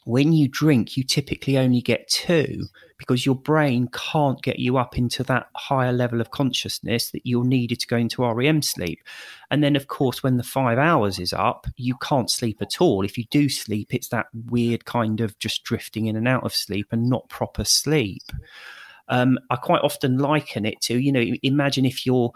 [0.05, 2.67] When you drink, you typically only get two
[3.01, 7.43] because your brain can't get you up into that higher level of consciousness that you're
[7.43, 8.99] needed to go into REM sleep.
[9.49, 13.03] And then, of course, when the five hours is up, you can't sleep at all.
[13.03, 16.53] If you do sleep, it's that weird kind of just drifting in and out of
[16.53, 18.31] sleep and not proper sleep.
[19.07, 22.33] Um, I quite often liken it to, you know, imagine if your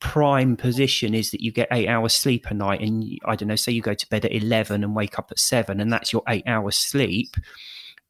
[0.00, 3.54] prime position is that you get eight hours sleep a night, and I don't know,
[3.54, 6.24] say you go to bed at 11 and wake up at seven, and that's your
[6.26, 7.36] eight hours sleep.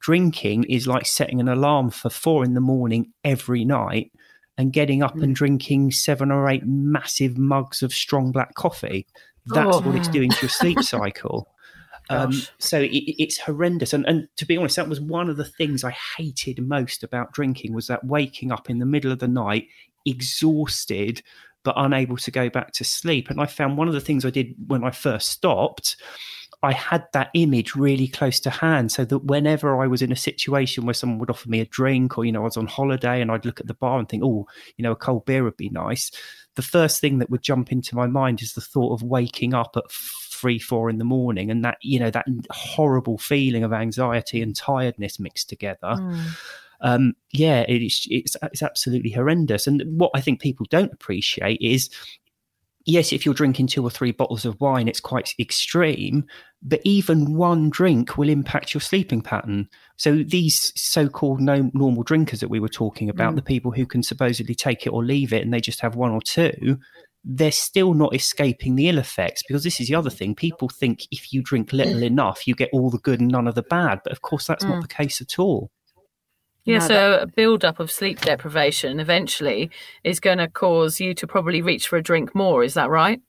[0.02, 4.12] Drinking is like setting an alarm for four in the morning every night
[4.58, 9.06] and getting up and drinking seven or eight massive mugs of strong black coffee.
[9.46, 9.80] That's Oh.
[9.80, 11.48] what it's doing to your sleep cycle.
[12.10, 15.44] Um, so it, it's horrendous, and, and to be honest, that was one of the
[15.44, 19.28] things I hated most about drinking was that waking up in the middle of the
[19.28, 19.68] night,
[20.04, 21.22] exhausted
[21.64, 23.30] but unable to go back to sleep.
[23.30, 25.94] And I found one of the things I did when I first stopped,
[26.62, 30.16] I had that image really close to hand, so that whenever I was in a
[30.16, 33.20] situation where someone would offer me a drink, or you know, I was on holiday
[33.20, 34.46] and I'd look at the bar and think, oh,
[34.76, 36.10] you know, a cold beer would be nice.
[36.54, 39.76] The first thing that would jump into my mind is the thought of waking up
[39.76, 44.40] at three, four in the morning, and that you know that horrible feeling of anxiety
[44.42, 45.96] and tiredness mixed together.
[46.84, 49.66] Um, yeah, it is, it's it's absolutely horrendous.
[49.66, 51.88] And what I think people don't appreciate is
[52.84, 56.24] yes, if you're drinking two or three bottles of wine, it's quite extreme,
[56.62, 59.68] but even one drink will impact your sleeping pattern.
[59.96, 63.36] So these so-called no normal drinkers that we were talking about, mm.
[63.36, 66.12] the people who can supposedly take it or leave it and they just have one
[66.12, 66.78] or two,
[67.24, 70.34] they're still not escaping the ill effects because this is the other thing.
[70.34, 72.06] People think if you drink little mm.
[72.06, 74.00] enough, you get all the good and none of the bad.
[74.02, 74.82] But of course, that's not mm.
[74.82, 75.70] the case at all.
[76.64, 79.70] Yeah, No, so a build up of sleep deprivation eventually
[80.04, 82.62] is going to cause you to probably reach for a drink more.
[82.62, 83.20] Is that right?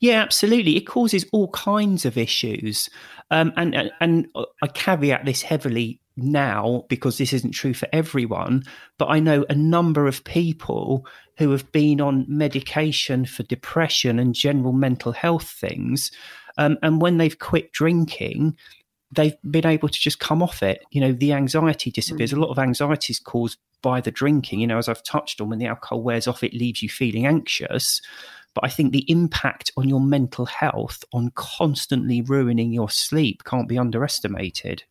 [0.00, 0.76] Yeah, absolutely.
[0.76, 2.88] It causes all kinds of issues,
[3.30, 4.26] um, and and, and
[4.62, 8.64] I caveat this heavily now because this isn't true for everyone.
[8.98, 11.06] But I know a number of people
[11.38, 16.10] who have been on medication for depression and general mental health things,
[16.58, 18.56] um, and when they've quit drinking.
[19.12, 20.82] They've been able to just come off it.
[20.90, 22.32] You know, the anxiety disappears.
[22.32, 22.40] A mm.
[22.40, 24.60] lot of anxiety is caused by the drinking.
[24.60, 27.26] You know, as I've touched on, when the alcohol wears off, it leaves you feeling
[27.26, 28.00] anxious.
[28.54, 33.68] But I think the impact on your mental health, on constantly ruining your sleep, can't
[33.68, 34.84] be underestimated.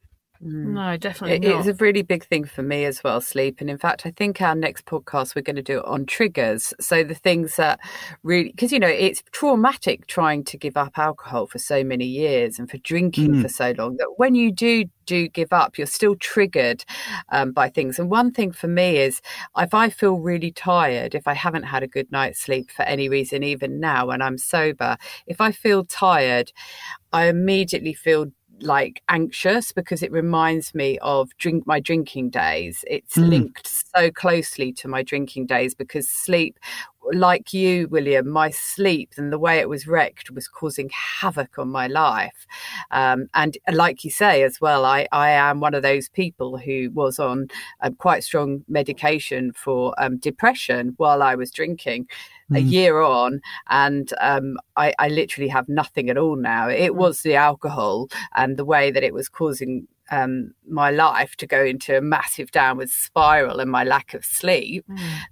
[0.43, 1.59] No, definitely It- not.
[1.67, 3.61] it's a really big thing for me as well, sleep.
[3.61, 6.73] And in fact, I think our next podcast, we're going to do it on triggers.
[6.79, 7.79] So the things that
[8.23, 12.57] really, because, you know, it's traumatic trying to give up alcohol for so many years
[12.57, 13.41] and for drinking Mm.
[13.43, 16.85] for so long that when you do do give up, you're still triggered
[17.29, 17.99] um, by things.
[17.99, 19.19] And one thing for me is
[19.57, 23.09] if I feel really tired, if I haven't had a good night's sleep for any
[23.09, 24.95] reason, even now when I'm sober,
[25.27, 26.53] if I feel tired,
[27.11, 28.27] I immediately feel
[28.61, 33.29] like anxious because it reminds me of drink my drinking days it's Mm.
[33.29, 36.59] linked so closely to my drinking days because sleep
[37.13, 40.89] like you william my sleep and the way it was wrecked was causing
[41.19, 42.45] havoc on my life.
[42.91, 46.89] Um, and like you say as well i i am one of those people who
[46.93, 47.47] was on
[47.81, 52.07] um, quite strong medication for um, depression while i was drinking
[52.53, 52.71] a Mm.
[52.71, 53.41] year on.
[53.69, 56.67] And um, I, I literally have nothing at all now.
[56.69, 61.47] It was the alcohol and the way that it was causing um, my life to
[61.47, 64.85] go into a massive downward spiral and my lack of sleep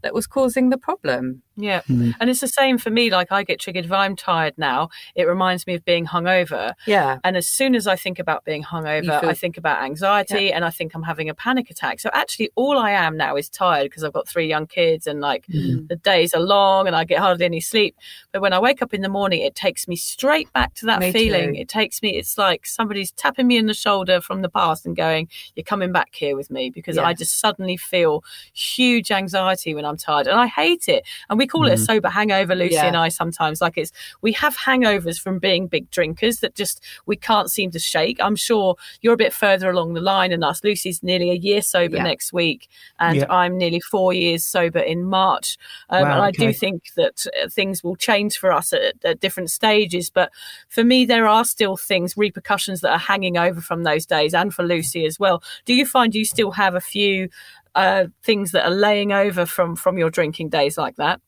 [0.04, 1.82] that was causing the problem Yeah.
[1.90, 2.14] Mm.
[2.20, 3.10] And it's the same for me.
[3.12, 6.74] Like I get triggered if I'm tired now, it reminds me of being hungover.
[6.88, 10.52] yeah And as soon as I think about being hungover, feel- I think about anxiety
[10.54, 12.00] and I think I'm having a panic attack.
[12.00, 15.20] So actually, all I am now is tired because I've got three young kids and
[15.20, 15.88] like Mm.
[15.90, 17.96] the days are long and I get hardly any sleep.
[18.32, 21.00] But when I wake up in the morning, it takes me straight back to that
[21.02, 21.54] Me feeling.
[21.56, 21.62] too.
[21.62, 24.96] It takes me, it's like somebody's tapping me in the shoulder from the past and
[24.96, 26.98] going, You're coming back here with me because.
[27.00, 30.28] I just suddenly feel huge anxiety when I'm tired.
[30.28, 31.06] And I hate it.
[31.30, 32.88] And we call it a sober hangover, Lucy Yeah.
[32.88, 33.62] and I sometimes.
[33.62, 33.92] Like it's,
[34.22, 38.18] we have hangovers from being big drinkers that just we can't seem to shake.
[38.22, 40.62] I'm sure you're a bit further along the line than us.
[40.64, 42.04] Lucy's nearly a year sober Yeah.
[42.04, 42.68] next week,
[43.00, 43.26] and Yeah.
[43.30, 45.58] I'm nearly four years sober in March.
[45.90, 46.48] Um, Wow, and I okay.
[46.48, 50.10] do think that uh, things will change for us at, at different stages.
[50.10, 50.32] But
[50.68, 54.54] for me, there are still things, repercussions that are hanging over from those days, and
[54.60, 55.42] for Lucy as well.
[55.64, 57.30] Do you find you still have a few
[57.76, 61.22] uh, things that are laying over from from your drinking days like that?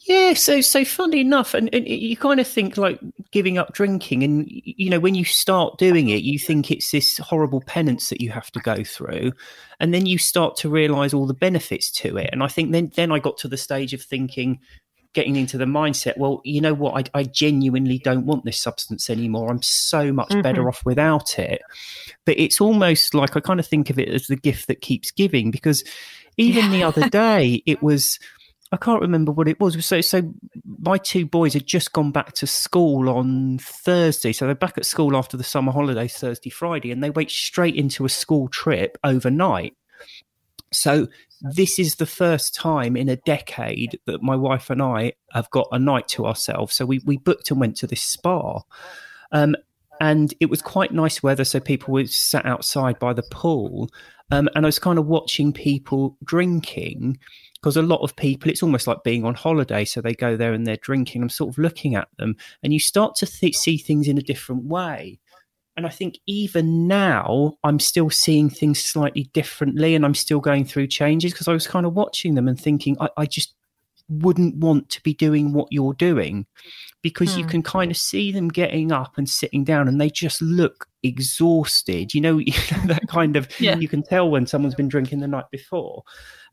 [0.00, 3.00] Yeah, so so funny enough, and, and you kind of think like
[3.32, 7.18] giving up drinking, and you know when you start doing it, you think it's this
[7.18, 9.32] horrible penance that you have to go through,
[9.80, 12.30] and then you start to realise all the benefits to it.
[12.32, 14.60] And I think then then I got to the stage of thinking,
[15.16, 19.08] getting into the mindset, well, you know what, I, I genuinely don't want this substance
[19.08, 19.50] anymore.
[19.50, 20.68] I'm so much better mm-hmm.
[20.68, 21.62] off without it.
[22.26, 25.10] But it's almost like I kind of think of it as the gift that keeps
[25.10, 25.82] giving because
[26.36, 28.18] even the other day it was
[28.72, 29.82] I can't remember what it was.
[29.86, 30.34] So, so
[30.80, 34.32] my two boys had just gone back to school on Thursday.
[34.32, 37.76] So they're back at school after the summer holidays, Thursday, Friday, and they went straight
[37.76, 39.74] into a school trip overnight.
[40.72, 41.06] So
[41.40, 45.68] this is the first time in a decade that my wife and I have got
[45.72, 46.74] a night to ourselves.
[46.74, 48.62] So we we booked and went to this spa.
[49.32, 49.56] Um,
[50.00, 53.90] and it was quite nice weather, so people were sat outside by the pool.
[54.30, 57.18] Um, and I was kind of watching people drinking
[57.54, 59.84] because a lot of people, it's almost like being on holiday.
[59.84, 61.22] So they go there and they're drinking.
[61.22, 64.22] I'm sort of looking at them, and you start to th- see things in a
[64.22, 65.18] different way.
[65.76, 70.64] And I think even now, I'm still seeing things slightly differently, and I'm still going
[70.64, 73.54] through changes because I was kind of watching them and thinking, I, I just
[74.08, 76.46] wouldn't want to be doing what you're doing
[77.02, 77.40] because hmm.
[77.40, 80.88] you can kind of see them getting up and sitting down and they just look
[81.02, 82.38] exhausted you know,
[82.86, 83.76] that kind of yeah.
[83.76, 86.02] you can tell when someone's been drinking the night before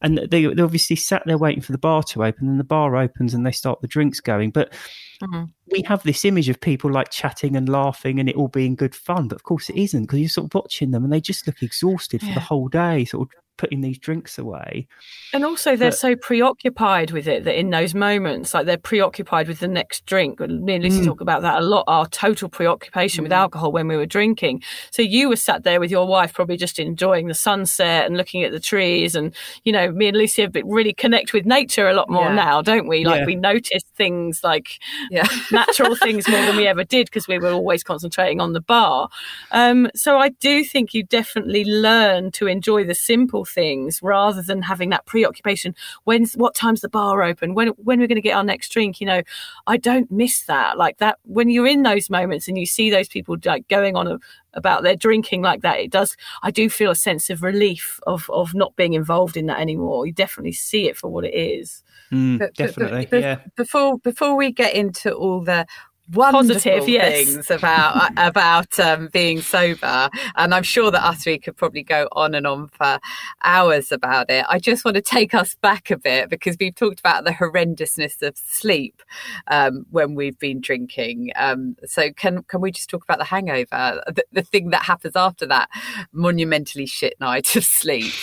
[0.02, 2.96] and they, they obviously sat there waiting for the bar to open and the bar
[2.96, 4.74] opens and they start the drinks going but
[5.22, 5.46] mm-hmm.
[5.72, 8.96] we have this image of people like chatting and laughing and it all being good
[8.96, 11.48] fun but of course it isn't because you're sort of watching them and they just
[11.48, 12.30] look exhausted yeah.
[12.30, 14.88] for the whole day sort of putting these drinks away.
[15.32, 19.48] And also, they're but, so preoccupied with it that in those moments, like they're preoccupied
[19.48, 20.40] with the next drink.
[20.40, 21.06] Me and Lucy mm.
[21.06, 21.84] talk about that a lot.
[21.88, 23.26] Our total preoccupation mm.
[23.26, 24.64] with alcohol when we were drinking.
[24.92, 28.44] So you were sat there with your wife, probably just enjoying the sunset and looking
[28.44, 29.16] at the trees.
[29.16, 29.34] And
[29.64, 32.36] you know, me and Lucy have really connect with nature a lot more yeah.
[32.36, 33.06] now, don't we?
[33.06, 33.26] Like yeah.
[33.26, 34.80] we notice things like
[35.10, 35.28] yeah.
[35.52, 39.10] natural things more than we ever did because we were always concentrating on the bar.
[39.52, 44.62] Um, so I do think you definitely learn to enjoy the simple things rather than
[44.62, 45.76] having that preoccupation.
[46.04, 47.54] When's what time's the bar open?
[47.54, 49.02] When when we're going to get our next drink?
[49.02, 49.22] You know,
[49.68, 50.78] I don't miss that.
[50.78, 54.08] Like that when you're in those moments and you see those people like going on
[54.08, 54.20] a,
[54.54, 56.16] about their drinking like that, it does.
[56.44, 60.06] I do feel a sense of relief of of not being involved in that anymore.
[60.06, 61.84] You definitely see it for what it is.
[62.12, 63.40] Mm, but, definitely, but, but, yeah.
[63.56, 65.66] Before before we get into all the
[66.12, 67.26] positive yes.
[67.26, 72.08] things about about um, being sober, and I'm sure that us three could probably go
[72.12, 73.00] on and on for
[73.44, 74.46] hours about it.
[74.50, 78.22] I just want to take us back a bit because we've talked about the horrendousness
[78.22, 79.02] of sleep
[79.48, 81.32] um, when we've been drinking.
[81.36, 85.16] Um, so can can we just talk about the hangover, the, the thing that happens
[85.16, 85.70] after that
[86.12, 88.14] monumentally shit night of sleep?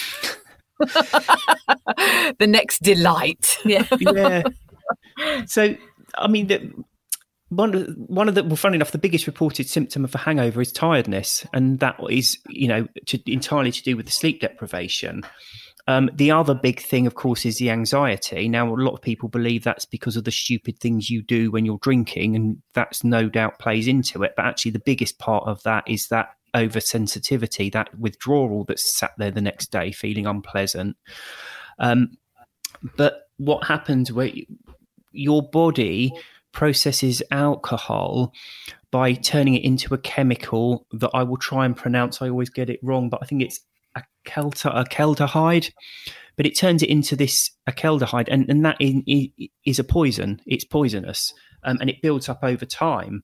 [0.79, 3.59] the next delight.
[3.65, 3.87] Yeah.
[3.99, 4.43] yeah.
[5.47, 5.77] So
[6.17, 6.73] I mean, the,
[7.51, 10.61] one of one of the well, funny enough, the biggest reported symptom of a hangover
[10.61, 15.23] is tiredness, and that is you know to, entirely to do with the sleep deprivation.
[15.87, 18.49] Um, the other big thing, of course, is the anxiety.
[18.49, 21.65] Now, a lot of people believe that's because of the stupid things you do when
[21.65, 24.35] you're drinking, and that's no doubt plays into it.
[24.37, 29.33] But actually, the biggest part of that is that oversensitivity, that withdrawal that's sat there
[29.33, 30.97] the next day feeling unpleasant.
[31.81, 32.17] Um,
[32.97, 34.31] but what happens where
[35.13, 36.13] your body
[36.53, 38.33] processes alcohol
[38.91, 42.21] by turning it into a chemical that I will try and pronounce.
[42.21, 43.61] I always get it wrong, but I think it's
[43.97, 44.03] a
[44.35, 45.73] aldehyde.
[46.37, 50.41] But it turns it into this aldehyde, and, and that is a poison.
[50.47, 51.35] It's poisonous
[51.65, 53.23] um, and it builds up over time.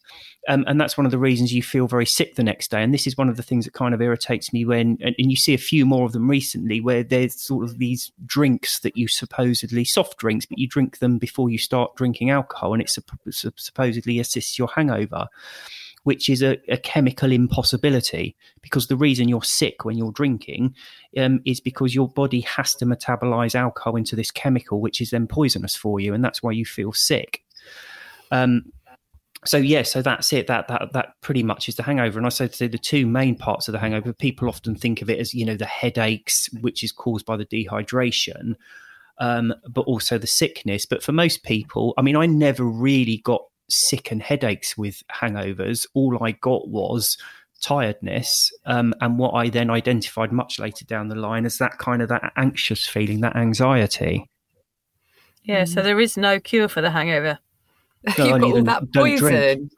[0.48, 2.82] Um, and that's one of the reasons you feel very sick the next day.
[2.82, 5.30] And this is one of the things that kind of irritates me when, and, and
[5.30, 8.96] you see a few more of them recently, where there's sort of these drinks that
[8.96, 12.90] you supposedly soft drinks, but you drink them before you start drinking alcohol, and it
[13.30, 15.28] supposedly assists your hangover
[16.06, 20.72] which is a, a, chemical impossibility because the reason you're sick when you're drinking
[21.18, 25.26] um, is because your body has to metabolize alcohol into this chemical, which is then
[25.26, 27.42] poisonous for you, and that's why you feel sick.
[28.30, 28.72] Um,
[29.44, 30.46] so yeah, so that's it.
[30.46, 32.18] That that that pretty much is the hangover.
[32.18, 34.12] And I said the two main parts of the hangover.
[34.12, 37.46] People often think of it as you know the headaches, which is caused by the
[37.46, 38.54] dehydration,
[39.18, 40.86] um, but also the sickness.
[40.86, 45.86] But for most people, I mean, I never really got sick and headaches with hangovers.
[45.94, 47.16] All I got was
[47.62, 52.02] tiredness, um, and what I then identified much later down the line as that kind
[52.02, 54.28] of that anxious feeling, that anxiety.
[55.44, 57.38] Yeah, so there is no cure for the hangover.
[58.18, 59.70] You've got all that poison.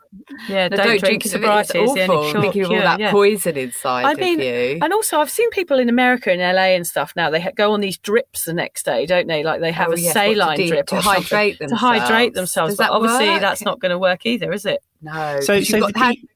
[0.48, 2.66] Yeah, don't, don't drink, drink sobriety is the only short cure.
[2.66, 3.10] all that yeah.
[3.10, 4.78] poison inside I mean, you.
[4.82, 7.30] And also, I've seen people in America and LA and stuff now.
[7.30, 9.42] They go on these drips the next day, don't they?
[9.42, 11.80] Like they have oh, a yes, saline to drip to hydrate themselves.
[11.80, 12.72] To hydrate themselves.
[12.72, 13.40] Does but obviously, work?
[13.40, 14.82] that's not going to work either, is it?
[15.00, 15.40] No.
[15.40, 16.28] So, so the de-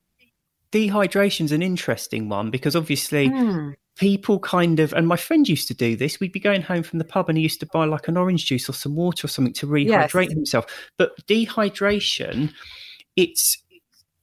[0.72, 3.28] dehydration's an interesting one because obviously.
[3.28, 6.82] Mm people kind of and my friend used to do this we'd be going home
[6.82, 9.26] from the pub and he used to buy like an orange juice or some water
[9.26, 10.32] or something to rehydrate yes.
[10.32, 12.50] himself but dehydration
[13.14, 13.62] it's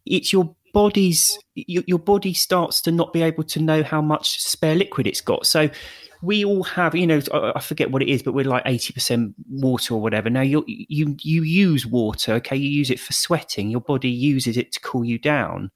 [0.07, 4.41] it's your body's your, your body starts to not be able to know how much
[4.41, 5.69] spare liquid it's got so
[6.21, 9.33] we all have, you know, I forget what it is, but we're like eighty percent
[9.49, 10.29] water or whatever.
[10.29, 12.57] Now you you you use water, okay?
[12.57, 13.69] You use it for sweating.
[13.69, 15.71] Your body uses it to cool you down,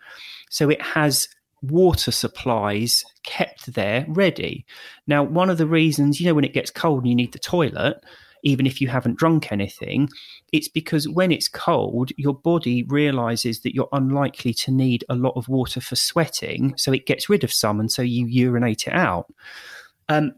[0.53, 1.27] so it has
[1.63, 4.67] water supplies kept there ready.
[5.07, 7.39] Now, one of the reasons, you know, when it gets cold and you need the
[7.39, 8.03] toilet,
[8.43, 10.09] even if you haven't drunk anything,
[10.51, 15.33] it's because when it's cold, your body realizes that you're unlikely to need a lot
[15.35, 16.75] of water for sweating.
[16.77, 19.33] So it gets rid of some and so you urinate it out.
[20.09, 20.33] Um,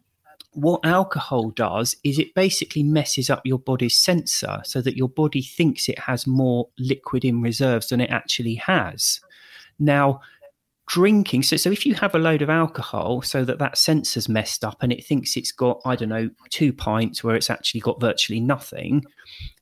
[0.53, 5.41] what alcohol does is it basically messes up your body's sensor so that your body
[5.41, 9.19] thinks it has more liquid in reserves than it actually has.
[9.79, 10.21] Now,
[10.87, 14.63] drinking so so if you have a load of alcohol so that that sensor's messed
[14.63, 17.99] up and it thinks it's got i don't know two pints where it's actually got
[17.99, 19.03] virtually nothing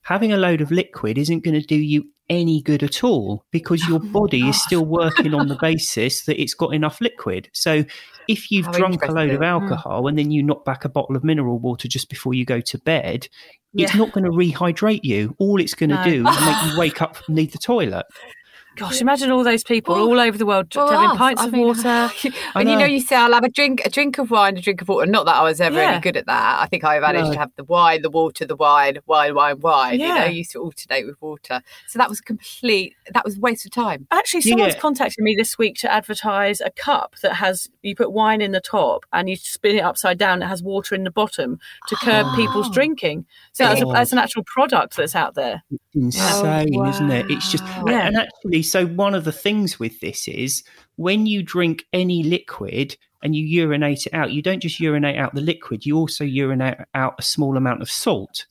[0.01, 3.87] having a load of liquid isn't going to do you any good at all because
[3.87, 7.49] your Oh body is still working on the basis that it's got enough liquid.
[7.53, 7.83] So
[8.27, 9.37] if you've How drunk a load of interesting.
[9.39, 9.43] Hmm.
[9.43, 12.61] alcohol and then you knock back a bottle of mineral water just before you go
[12.61, 13.27] to bed
[13.75, 15.35] it's not going to rehydrate you.
[15.39, 16.03] All it's going to No.
[16.03, 18.05] do is make you wake up and need the toilet
[18.75, 21.45] Gosh, imagine all those people Well, all over the world well, having us, pints I
[21.45, 22.09] of mean, water.
[22.53, 22.85] when you know know.
[22.85, 25.05] you say I'll have a drink, a drink of wine, a drink of water.
[25.05, 25.91] Not that I was ever Yeah.
[25.91, 26.59] any good at that.
[26.61, 27.33] I think I managed No.
[27.33, 29.99] to have the wine, the water, the wine, wine, wine, wine.
[29.99, 30.23] You know, Yeah.
[30.23, 31.61] I used to alternate with water.
[31.87, 32.95] So that was complete.
[33.13, 34.07] That was a waste of time.
[34.09, 34.79] Actually, someone's Yeah.
[34.79, 38.61] contacted me this week to advertise a cup that has you put wine in the
[38.61, 40.41] top and you spin it upside down.
[40.41, 41.59] It has water in the bottom
[41.89, 42.73] to curb people's Oh.
[42.73, 43.25] drinking.
[43.51, 45.61] So that's, a, that's an actual product that's out there.
[45.93, 47.29] insane, isn't it?
[47.29, 47.63] It's just.
[47.85, 48.07] Yeah.
[48.07, 50.63] and actually, so one of the things with this is
[50.95, 55.33] when you drink any liquid and you urinate it out, you don't just urinate out
[55.33, 58.45] the liquid, you also urinate out a small amount of salt.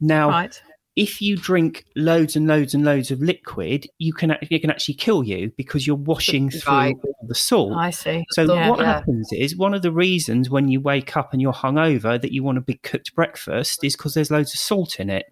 [0.00, 0.62] Now, Right.
[0.94, 4.94] If you drink loads and loads and loads of liquid, you can it can actually
[4.94, 6.94] kill you because you're washing through Right.
[7.04, 7.72] all the salt.
[7.76, 8.24] I see.
[8.32, 8.84] So Yeah, what yeah.
[8.94, 12.42] happens is one of the reasons when you wake up and you're hungover that you
[12.42, 15.24] want a big cooked breakfast is because there's loads of salt in it.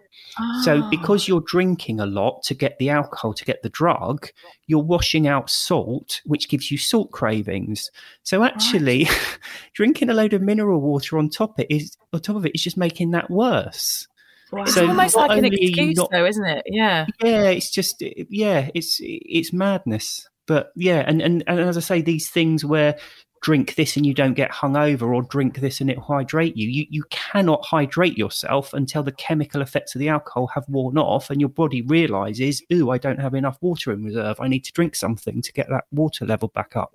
[0.62, 0.88] So Ah.
[0.90, 4.28] because you're drinking a lot to get the alcohol to get the drug,
[4.66, 7.90] you're washing out salt, which gives you salt cravings.
[8.22, 9.08] So actually,
[9.74, 12.62] drinking a load of mineral water on top it is on top of it is
[12.62, 14.06] just making that worse.
[14.52, 16.62] It's so almost like an only are you excuse, not- though, isn't it?
[16.66, 17.06] Yeah.
[17.22, 20.28] Yeah, it's just uh, yeah, it's it's madness.
[20.46, 22.98] But yeah, and and, and as I say, these things where
[23.42, 26.68] drink this and you don't get hungover, or drink this and it hydrate you.
[26.68, 31.30] You you cannot hydrate yourself until the chemical effects of the alcohol have worn off,
[31.30, 34.40] and your body realizes, "Ooh, I don't have enough water in reserve.
[34.40, 36.92] I need to drink something to get that water level back up."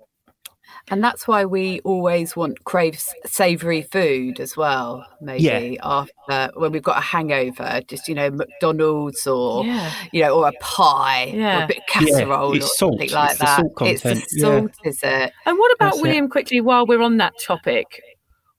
[0.90, 5.04] And that's why we always want crave savoury food as well.
[5.20, 9.90] Maybe after when we've got a hangover, just you know McDonald's or Yeah.
[10.12, 12.76] you know or a pie or a bit of casserole or salt.
[12.76, 13.64] something like It's that.
[13.82, 14.42] it's the yeah.
[14.60, 15.32] salt, is it?
[15.44, 16.02] And what about That's it.
[16.02, 16.28] William?
[16.28, 18.00] Quickly, while we're on that topic,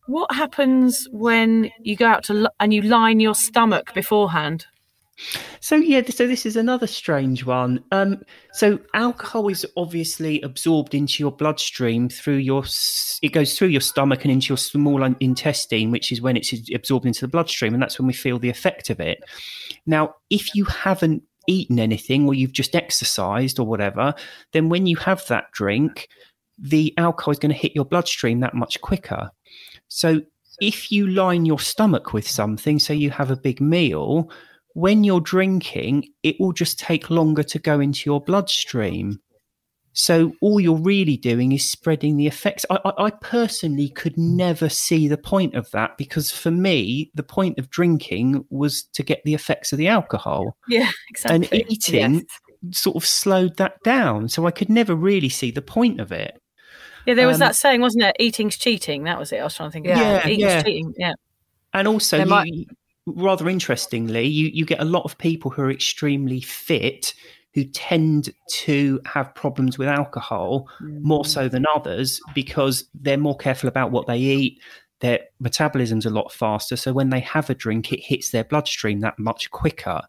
[0.08, 4.66] what happens when you go out to and you line your stomach beforehand?
[5.60, 7.84] So yeah, so this is another strange one.
[7.92, 8.22] Um,
[8.54, 12.64] so alcohol is obviously absorbed into your bloodstream through your.
[13.22, 17.06] It goes through your stomach and into your small intestine, which is when it's absorbed
[17.06, 19.24] into the bloodstream, and that's when we feel the effect of it.
[19.86, 24.14] Now, if you haven't eaten anything or you've just exercised or whatever,
[24.52, 26.10] then when you have that drink,
[26.60, 29.32] the alcohol is going to hit your bloodstream that much quicker.
[29.88, 30.22] So
[30.60, 34.30] if you line your stomach with something, so you have a big meal,
[34.78, 39.20] when you're drinking, it will just take longer to go into your bloodstream.
[39.94, 42.64] So all you're really doing is spreading the effects.
[42.70, 47.24] I, I, I personally could never see the point of that because for me, the
[47.24, 51.62] point of drinking was to get the effects of the alcohol, Yeah, exactly.
[51.62, 52.14] and eating
[52.62, 52.78] Yes.
[52.80, 54.30] sort of slowed that down.
[54.30, 56.40] So I could never really see the point of it.
[57.08, 58.16] yeah, there was um, that saying, wasn't it?
[58.20, 59.06] Eating's cheating.
[59.06, 59.38] That was it.
[59.40, 59.88] I was trying to think.
[59.88, 60.26] of Yeah, it.
[60.28, 60.62] eating's yeah.
[60.62, 60.94] cheating.
[61.00, 61.14] Yeah.
[61.74, 62.68] And also, There you, might-
[63.08, 67.14] rather interestingly, you, you get a lot of people who are extremely fit
[67.54, 70.68] who tend to have problems with alcohol
[71.02, 74.62] more so than others because they're more careful about what they eat.
[75.00, 76.76] Their metabolism's a lot faster.
[76.76, 80.02] So when they have a drink, it hits their bloodstream that much quicker.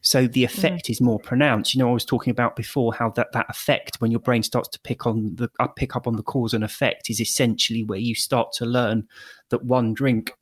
[0.00, 1.74] So the effect is more pronounced.
[1.74, 4.68] You know, I was talking about before how that, that effect when your brain starts
[4.68, 7.98] to pick on the uh, pick up on the cause and effect is essentially where
[7.98, 9.06] you start to learn
[9.50, 10.32] that one drink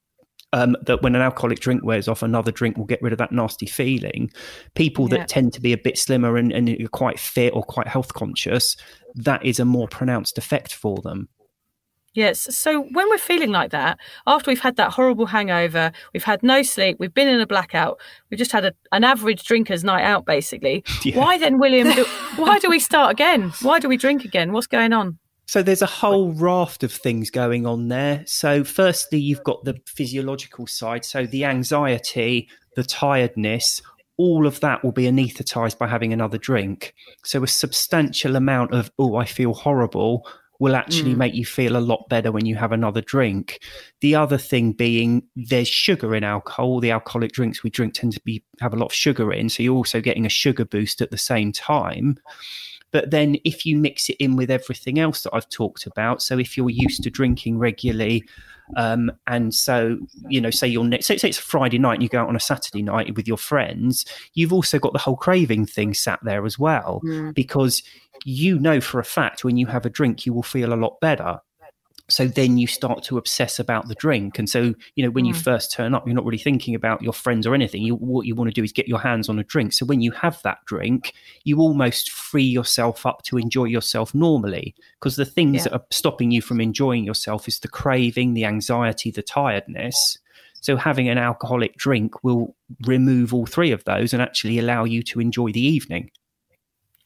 [0.53, 3.32] um, that when an alcoholic drink wears off, another drink will get rid of that
[3.32, 4.30] nasty feeling.
[4.74, 5.18] People Yeah.
[5.18, 8.76] that tend to be a bit slimmer and, and quite fit or quite health conscious,
[9.14, 11.28] that is a more pronounced effect for them.
[12.14, 12.57] Yes.
[12.57, 16.62] So when we're feeling like that, after we've had that horrible hangover, we've had no
[16.62, 20.24] sleep, we've been in a blackout, we've just had a, an average drinker's night out,
[20.24, 20.82] basically.
[21.05, 21.18] Yeah.
[21.18, 21.92] Why then, William?
[21.92, 22.05] Do,
[22.36, 23.53] why do we start again?
[23.61, 24.53] Why do we drink again?
[24.53, 25.18] What's going on?
[25.47, 28.24] So there's a whole raft of things going on there.
[28.26, 31.05] So firstly, you've got the physiological side.
[31.05, 33.80] So the anxiety, the tiredness,
[34.16, 36.94] all of that will be anaesthetized by having another drink.
[37.24, 40.26] So a substantial amount of, oh, I feel horrible
[40.59, 41.18] will actually Mm.
[41.18, 43.61] make you feel a lot better when you have another drink.
[44.01, 46.80] The other thing being there's sugar in alcohol.
[46.80, 49.62] The alcoholic drinks we drink tend to be have a lot of sugar in, so
[49.62, 52.16] you're also getting a sugar boost at the same time.
[52.97, 56.38] But then if you mix it in with everything else that I've talked about, so
[56.38, 58.24] if you're used to drinking regularly,
[58.74, 59.99] um, and so
[60.30, 62.28] you know, say you're next, say, say it's a Friday night and you go out
[62.30, 66.20] on a Saturday night with your friends, you've also got the whole craving thing sat
[66.22, 67.34] there as well, Mm.
[67.34, 67.82] because
[68.24, 70.99] you know for a fact when you have a drink you will feel a lot
[71.01, 71.38] better.
[72.09, 75.35] So then you start to obsess about the drink, and so you know when you
[75.35, 75.43] Mm.
[75.43, 77.83] first turn up, you're not really thinking about your friends or anything.
[77.83, 79.73] You, what you want to do is get your hands on a drink.
[79.73, 81.13] So when you have that drink,
[81.45, 85.63] you almost free yourself up to enjoy yourself normally because the things Yeah.
[85.65, 90.19] that are stopping you from enjoying yourself is the craving, the anxiety, the tiredness.
[90.61, 92.55] So having an alcoholic drink will
[92.87, 96.11] remove all three of those and actually allow you to enjoy the evening.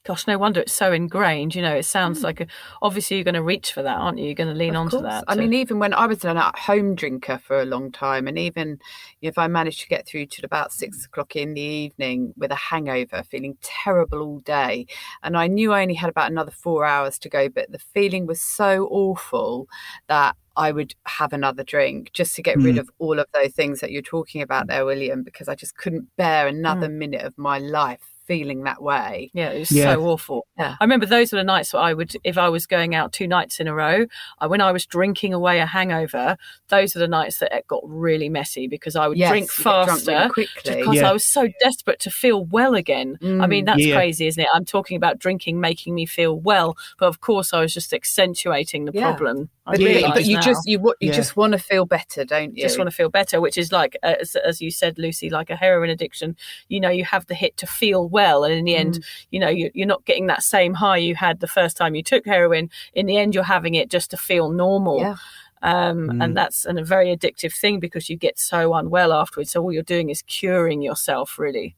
[0.02, 1.54] Gosh, no wonder it's so ingrained.
[1.54, 2.24] You know, it sounds mm.
[2.24, 2.46] like a,
[2.80, 4.26] obviously you're going to reach for that, aren't you?
[4.26, 5.02] You're going to lean Of onto course.
[5.02, 5.24] that.
[5.28, 8.38] I to- mean, even when I was an at-home drinker for a long time, and
[8.38, 8.78] even
[9.20, 11.06] if I managed to get through to about six mm.
[11.06, 14.86] o'clock in the evening with a hangover, feeling terrible all day,
[15.22, 18.26] and I knew I only had about another four hours to go, but the feeling
[18.26, 19.68] was so awful
[20.08, 22.80] that I would have another drink just to get rid Mm.
[22.80, 24.68] of all of those things that you're talking about mm.
[24.68, 29.28] there, William, because I just couldn't bear another minute of my life feeling that way.
[29.34, 29.94] Yeah, it was Yeah.
[29.94, 30.46] so awful.
[30.56, 30.76] Yeah.
[30.80, 33.26] I remember those were the nights that I would, if I was going out two
[33.26, 34.06] nights in a row,
[34.38, 36.36] I, when I was drinking away a hangover,
[36.68, 39.64] those were the nights that it got really messy because I would Yes, drink you
[39.64, 40.76] get drunk faster really quickly.
[40.76, 41.10] because Yeah.
[41.10, 43.18] I was so desperate to feel well again.
[43.22, 43.66] I mean, Mm.
[43.66, 43.96] that's Yeah.
[43.96, 44.48] crazy, isn't it?
[44.54, 48.84] I'm talking about drinking making me feel well, but of course, I was just accentuating
[48.84, 49.02] the Yeah.
[49.08, 49.50] problem.
[49.66, 50.40] I But, Yeah, but you now.
[50.42, 51.12] just you you Yeah.
[51.12, 52.62] just want to feel better, don't you?
[52.62, 55.48] just want to feel better, which is like, uh, as, as you said, Lucy, like
[55.50, 56.36] a heroin addiction.
[56.68, 58.80] You know, you have the hit to feel well, and in the Mm.
[58.80, 61.94] end, you know, you, you're not getting that same high you had the first time
[61.94, 62.70] you took heroin.
[62.94, 65.00] In the end, you're having it just to feel normal.
[65.00, 65.16] Yeah.
[65.62, 66.24] Um, Mm.
[66.24, 69.50] And that's an, a very addictive thing because you get so unwell afterwards.
[69.50, 71.76] So all you're doing is curing yourself, really.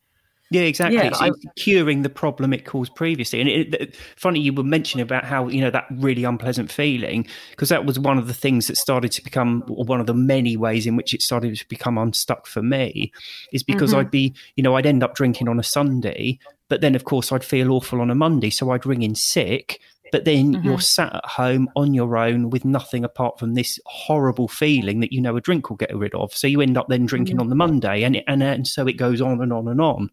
[0.52, 0.96] Yeah, exactly.
[0.96, 3.40] Yeah, it's curing the problem it caused previously.
[3.40, 7.26] And it, it, funny, you were mentioning about how you know that really unpleasant feeling
[7.50, 10.56] because that was one of the things that started to become, one of the many
[10.56, 13.12] ways in which it started to become unstuck for me,
[13.52, 13.98] is because Mhm.
[13.98, 16.38] I'd be, you know, I'd end up drinking on a Sunday,
[16.68, 19.80] but then of course I'd feel awful on a Monday, so I'd ring in sick.
[20.10, 20.64] But then Mhm.
[20.64, 25.10] you're sat at home on your own with nothing apart from this horrible feeling that
[25.10, 26.34] you know a drink will get rid of.
[26.34, 29.22] So you end up then drinking on the Monday, and and, and so it goes
[29.22, 30.10] on and on and on.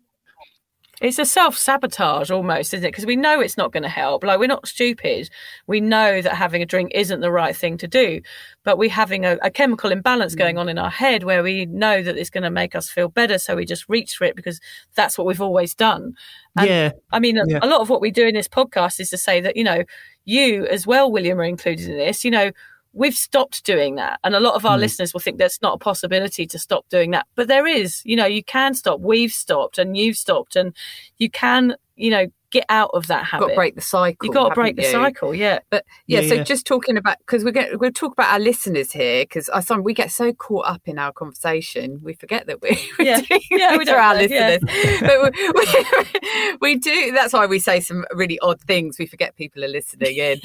[1.01, 2.91] It's a self sabotage almost, isn't it?
[2.91, 4.23] Because we know it's not going to help.
[4.23, 5.29] Like, we're not stupid.
[5.65, 8.21] We know that having a drink isn't the right thing to do,
[8.63, 10.39] but we're having a, a chemical imbalance mm.
[10.39, 13.07] going on in our head where we know that it's going to make us feel
[13.07, 13.37] better.
[13.37, 14.59] So we just reach for it because
[14.95, 16.15] that's what we've always done.
[16.57, 17.59] And- yeah, I mean, Yeah.
[17.61, 19.83] a lot of what we do in this podcast is to say that, you know,
[20.25, 22.23] you as well, William, are included in this.
[22.23, 22.51] You know,
[22.93, 24.19] we've stopped doing that.
[24.23, 24.81] And a lot of our Mm.
[24.81, 27.27] listeners will think there's not a possibility to stop doing that.
[27.35, 28.99] But there is, you know, you can stop.
[28.99, 30.55] We've stopped and you've stopped.
[30.55, 30.75] And
[31.17, 33.41] you can, you know, get out of that habit.
[33.43, 34.25] You've got to break the cycle.
[34.25, 34.91] You've got to break the you?
[34.91, 35.35] cycle.
[35.35, 35.59] Yeah.
[35.69, 36.43] But yeah, Yeah, so yeah.
[36.43, 39.83] just talking about because we get we'll talk about our listeners here because I some
[39.83, 42.69] we get so caught up in our conversation we forget that we
[42.99, 43.21] we're Yeah.
[43.21, 44.57] doing Yeah, we this for don't our know, yeah.
[44.61, 44.99] listeners.
[45.01, 47.11] but we, we, we do.
[47.11, 48.97] That's why we say some really odd things.
[48.99, 50.39] We forget people are listening in.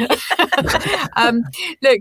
[1.16, 1.42] um,
[1.82, 2.00] look,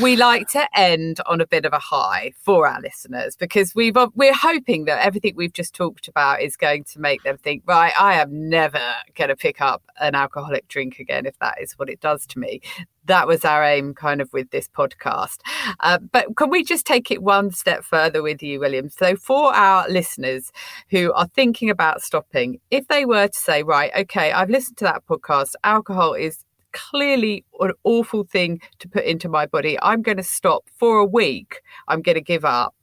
[0.00, 3.96] we like to end on a bit of a high for our listeners because we've
[4.14, 7.92] we're hoping that everything we've just talked about is going to make them think, right,
[7.98, 8.82] I am never
[9.14, 12.38] going to pick up an alcoholic drink again if that is what it does to
[12.38, 12.60] me.
[13.06, 15.38] That was our aim, kind of, with this podcast.
[15.80, 18.90] Uh, but can we just take it one step further with you, William?
[18.90, 20.52] So, for our listeners
[20.90, 24.84] who are thinking about stopping, if they were to say, right, okay, I've listened to
[24.84, 29.78] that podcast, alcohol is clearly an awful thing to put into my body.
[29.82, 31.60] I'm going to stop for a week.
[31.88, 32.74] I'm going to give up.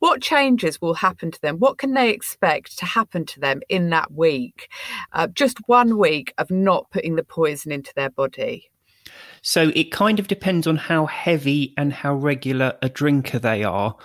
[0.00, 1.58] What changes will happen to them?
[1.58, 4.68] What can they expect to happen to them in that week?
[5.12, 8.70] Uh, just one week of not putting the poison into their body.
[9.40, 13.96] So it kind of depends on how heavy and how regular a drinker they are.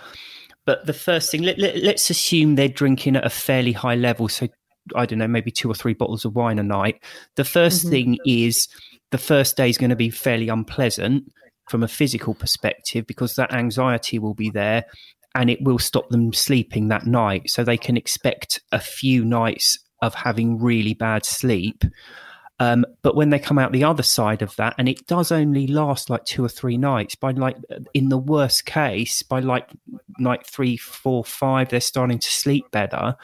[0.64, 4.28] But the first thing, let, let, let's assume they're drinking at a fairly high level.
[4.28, 4.48] So
[4.94, 7.02] I don't know, maybe two or three bottles of wine a night.
[7.36, 7.90] The 1st Mhm.
[7.90, 8.68] thing is
[9.10, 11.32] the first day is going to be fairly unpleasant
[11.68, 14.84] from a physical perspective because that anxiety will be there
[15.34, 17.48] and it will stop them sleeping that night.
[17.48, 21.84] So they can expect a few nights of having really bad sleep.
[22.58, 25.66] Um, but when they come out the other side of that, and it does only
[25.66, 27.56] last like two or three nights, by like,
[27.94, 29.70] in the worst case, by like
[30.18, 33.16] night three, four, five, they're starting to sleep better.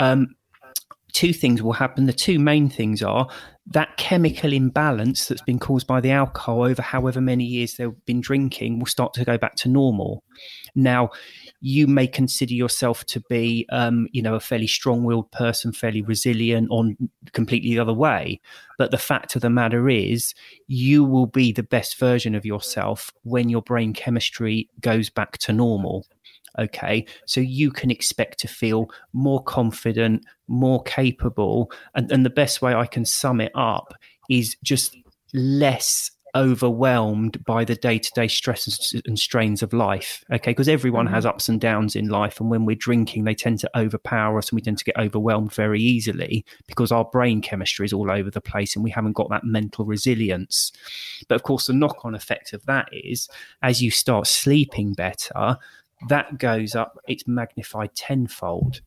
[0.00, 0.36] Um,
[1.14, 2.06] two things will happen.
[2.06, 3.28] The two main things are
[3.68, 8.20] that chemical imbalance that's been caused by the alcohol over however many years they've been
[8.20, 10.22] drinking will start to go back to normal.
[10.74, 11.10] Now,
[11.60, 16.68] you may consider yourself to be, um, you know, a fairly strong-willed person, fairly resilient,
[16.70, 16.96] on
[17.32, 18.40] completely the other way.
[18.76, 20.34] But the fact of the matter is,
[20.66, 25.52] you will be the best version of yourself when your brain chemistry goes back to
[25.52, 26.04] normal.
[26.58, 32.62] Okay, so you can expect to feel more confident, more capable, and, and the best
[32.62, 33.92] way I can sum it up
[34.30, 34.96] is just
[35.32, 40.50] less overwhelmed by the day-to-day stresses and strains of life okay?
[40.50, 41.14] Because everyone mm-hmm.
[41.14, 44.50] has ups and downs in life and when we're drinking they tend to overpower us
[44.50, 48.30] and we tend to get overwhelmed very easily because our brain chemistry is all over
[48.30, 50.72] the place and we haven't got that mental resilience.
[51.28, 53.28] But of course the knock-on effect of that is
[53.62, 55.56] as you start sleeping better
[56.08, 58.80] that goes up it's magnified tenfold.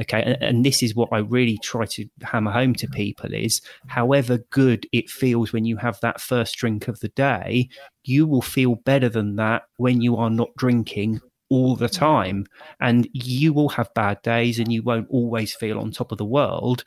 [0.00, 3.60] Okay and, and, this is what i really try to hammer home to people is
[3.88, 7.68] however good it feels when you have that first drink of the day
[8.02, 11.20] you will feel better than that when you are not drinking
[11.52, 12.46] all the time.
[12.80, 16.24] And you will have bad days and you won't always feel on top of the
[16.24, 16.82] world.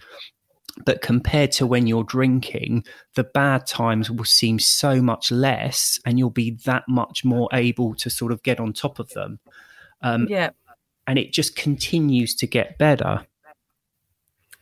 [0.86, 2.84] But compared to when you're drinking,
[3.14, 7.94] the bad times will seem so much less, and you'll be that much more able
[7.96, 9.40] to sort of get on top of them.
[10.06, 10.52] Um, yeah
[11.08, 13.26] and it just continues to get better.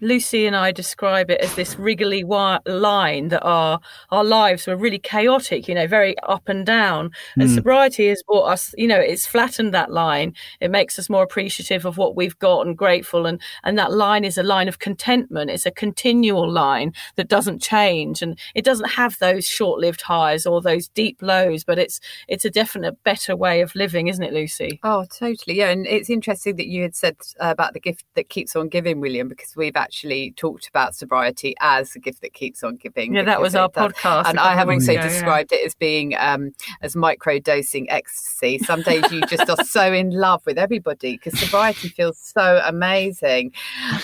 [0.03, 3.79] Lucy and I describe it as this wriggly line that our
[4.11, 7.11] our lives were really chaotic, you know, very up and down.
[7.37, 7.55] And mm.
[7.55, 10.33] sobriety has brought us, you know, it's flattened that line.
[10.59, 13.25] It makes us more appreciative of what we've got and grateful.
[13.25, 15.49] And and that line is a line of contentment.
[15.49, 20.61] It's a continual line that doesn't change, and it doesn't have those short-lived highs or
[20.61, 21.63] those deep lows.
[21.63, 24.79] But it's it's a definite better way of living, isn't it, Lucy?
[24.83, 25.57] Oh, totally.
[25.57, 28.67] Yeah, and it's interesting that you had said uh, about the gift that keeps on
[28.67, 32.75] giving, William, because we've actually actually talked about sobriety as a gift that keeps on
[32.77, 33.13] giving.
[33.13, 33.93] Yeah, that was our does.
[33.93, 34.25] podcast.
[34.25, 35.59] And I have also described yeah.
[35.59, 36.51] it as being um,
[36.81, 38.57] as micro dosing ecstasy.
[38.57, 43.51] Some days you just are so in love with everybody because sobriety feels so amazing.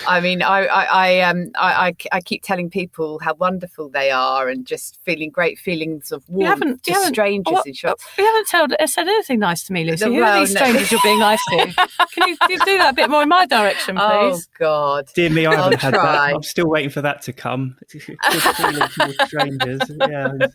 [0.06, 4.12] I mean, I I I, um, I, I, I keep telling people how wonderful they
[4.12, 6.42] are and just feeling great feelings of warmth.
[6.42, 8.04] You haven't, to strangers what, in shops.
[8.16, 10.04] You haven't told, said anything nice to me, Lucy.
[10.04, 10.96] Who well, are these strangers no.
[10.96, 11.56] you're being nice to?
[12.14, 14.48] Can you, you, do that a bit more in my direction, oh, please?
[14.52, 16.04] Oh God, dear me, I haven't had that.
[16.04, 17.76] I'm still waiting for that to come.
[19.26, 19.80] strangers.
[20.00, 20.32] Yeah.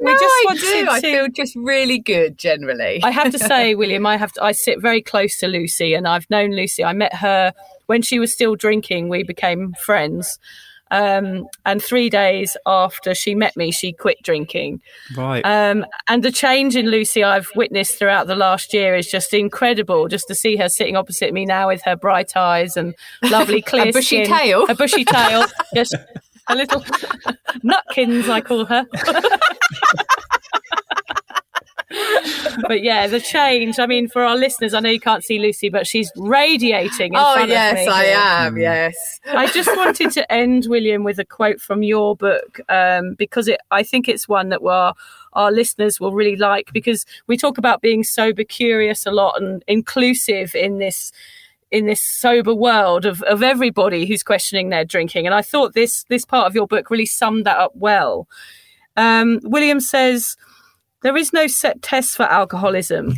[0.00, 0.84] We no, just I do.
[0.84, 0.90] To...
[0.90, 3.00] I feel just really good generally.
[3.02, 6.06] I have to say, William, I have to, I sit very close to Lucy, and
[6.06, 6.84] I've known Lucy.
[6.84, 7.52] I met her
[7.86, 9.08] when she was still drinking.
[9.08, 10.38] We became friends.
[10.90, 14.80] Um, and three days after she met me, she quit drinking.
[15.16, 15.44] Right.
[15.44, 20.08] Um, and the change in Lucy I've witnessed throughout the last year is just incredible.
[20.08, 23.88] Just to see her sitting opposite me now with her bright eyes and lovely clear
[23.88, 25.44] a bushy skin, tail, a bushy tail,
[25.74, 25.94] just
[26.48, 26.80] a little
[27.64, 28.86] nutkins, I call her.
[32.68, 33.78] but yeah, the change.
[33.78, 37.12] I mean, for our listeners, I know you can't see Lucy, but she's radiating.
[37.16, 38.54] oh yes, I am.
[38.54, 38.60] Mm.
[38.60, 39.20] Yes.
[39.26, 43.60] I just wanted to end, William, with a quote from your book um, because it.
[43.70, 44.94] I think it's one that our
[45.34, 49.62] our listeners will really like because we talk about being sober curious a lot and
[49.68, 51.12] inclusive in this
[51.70, 55.26] in this sober world of, of everybody who's questioning their drinking.
[55.26, 58.26] And I thought this this part of your book really summed that up well.
[58.96, 60.36] Um, William says
[61.02, 63.14] there is no set test for alcoholism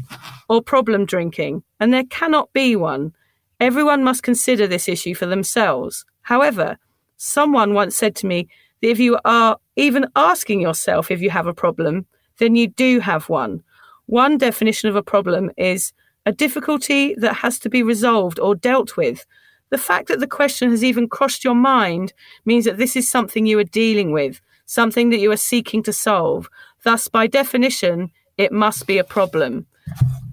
[0.49, 3.13] or problem drinking, and there cannot be one.
[3.59, 6.05] Everyone must consider this issue for themselves.
[6.23, 6.79] However,
[7.17, 8.49] someone once said to me
[8.81, 12.07] that if you are even asking yourself if you have a problem,
[12.39, 13.63] then you do have one.
[14.07, 15.93] One definition of a problem is
[16.27, 19.25] a difficulty that has to be resolved or dealt with.
[19.71, 22.13] The fact that the question has even crossed your mind
[22.45, 25.93] means that this is something you are dealing with, something that you are seeking to
[25.93, 26.49] solve.
[26.85, 29.67] Thus, by definition, it must be a problem.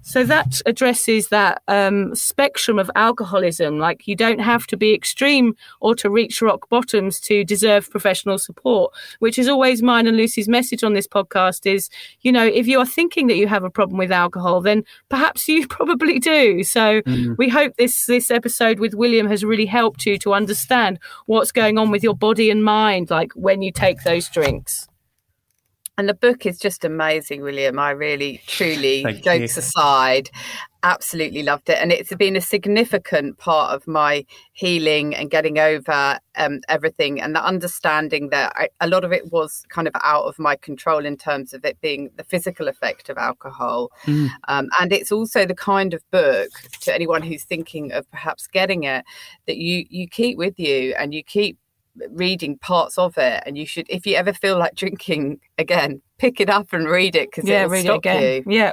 [0.02, 3.78] So that addresses that um, spectrum of alcoholism.
[3.78, 8.38] Like you don't have to be extreme or to reach rock bottoms to deserve professional
[8.38, 11.90] support, which is always mine and Lucy's message on this podcast is,
[12.22, 15.46] you know, if you are thinking that you have a problem with alcohol, then perhaps
[15.48, 16.64] you probably do.
[16.64, 17.36] So mm.
[17.36, 21.76] we hope this, this episode with William has really helped you to understand what's going
[21.76, 24.87] on with your body and mind, like when you take those drinks.
[25.98, 27.76] And the book is just amazing, William.
[27.76, 29.60] I really, truly, Thank jokes you.
[29.60, 30.30] aside,
[30.84, 31.78] absolutely loved it.
[31.80, 37.34] And it's been a significant part of my healing and getting over um, everything and
[37.34, 41.04] the understanding that I, a lot of it was kind of out of my control
[41.04, 43.90] in terms of it being the physical effect of alcohol.
[44.04, 44.28] Mm.
[44.46, 46.50] Um, and it's also the kind of book
[46.82, 49.04] to anyone who's thinking of perhaps getting it
[49.48, 51.58] that you, you keep with you and you keep
[52.10, 56.40] reading parts of it, and you should, if you ever feel like drinking again, pick
[56.40, 58.42] it up and read it because Yeah, it'll read it again.
[58.46, 58.52] you.
[58.52, 58.72] Yeah.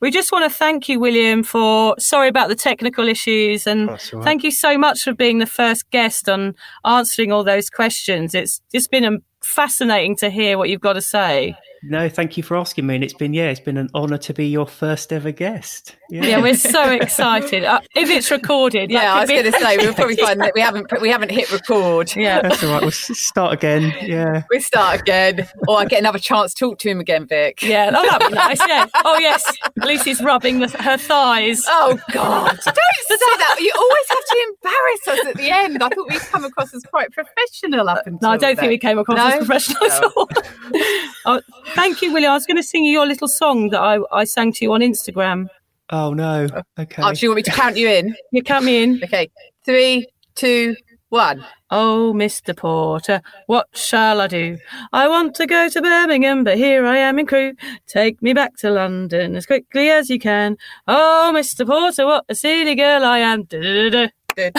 [0.00, 4.12] We just want to thank you, William, for sorry about the technical issues, and That's
[4.12, 4.24] all right.
[4.24, 6.54] thank you so much for being the first guest on
[6.84, 8.34] answering all those questions.
[8.34, 11.56] It's just been um, fascinating to hear what you've got to say.
[11.86, 12.94] No, thank you for asking me.
[12.94, 15.96] And it's been, yeah, it's been an honour to be your first ever guest.
[16.08, 16.24] Yeah.
[16.24, 17.64] Yeah, we're so excited.
[17.64, 20.52] Uh, if it's recorded, Yeah, I was be- going to say we'll probably find that
[20.54, 22.14] we haven't we haven't hit record.
[22.16, 22.42] Yeah.
[22.42, 22.82] That's all right.
[22.82, 23.92] We'll start again.
[24.02, 24.44] Yeah.
[24.50, 27.62] We start again, or I get another chance to talk to him again, Vic.
[27.62, 28.60] Yeah, oh, that'd be nice.
[28.66, 28.86] Yeah.
[29.06, 29.44] Oh, yes.
[29.76, 31.62] Lucy's rubbing the, her thighs.
[31.68, 32.48] Oh God!
[32.50, 33.56] Don't say that.
[33.60, 35.82] You always have to embarrass us at the end.
[35.82, 38.20] I thought we'd come across as quite professional up until.
[38.28, 39.26] No, I don't think we came across No?
[39.26, 41.40] as professional at all.
[41.74, 42.30] Oh, thank you, William.
[42.30, 44.72] I was going to sing you your little song that I, I sang to you
[44.72, 45.48] on Instagram.
[45.90, 46.46] Oh, no.
[46.54, 46.62] Oh.
[46.82, 47.02] Okay.
[47.02, 48.14] Oh, do you want me to count you in?
[48.32, 49.00] You count me in.
[49.02, 49.30] Okay,
[49.64, 50.76] three, two,
[51.08, 51.44] one.
[51.70, 52.56] Oh, Mr.
[52.56, 54.58] Porter, what shall I do?
[54.92, 57.54] I want to go to Birmingham, but here I am in Crewe.
[57.86, 60.56] Take me back to London as quickly as you can.
[60.86, 61.66] Oh, Mr.
[61.66, 63.46] Porter, what a silly girl I am.
[63.50, 64.50] Well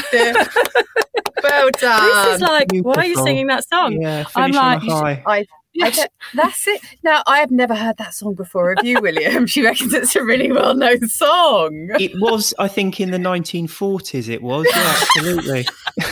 [1.79, 2.25] done.
[2.25, 4.01] This is like, why are you singing that song?
[4.01, 5.23] yeah, I'm like, on a.
[5.27, 5.45] I,
[5.81, 6.81] I that's it.
[7.03, 9.45] Now I have never heard that song before of you, William.
[9.55, 11.89] She reckons it's a really well-known song.
[11.99, 14.29] It was, I think, in the 1940s.
[14.29, 14.65] It was.
[14.69, 15.65] Yeah, absolutely.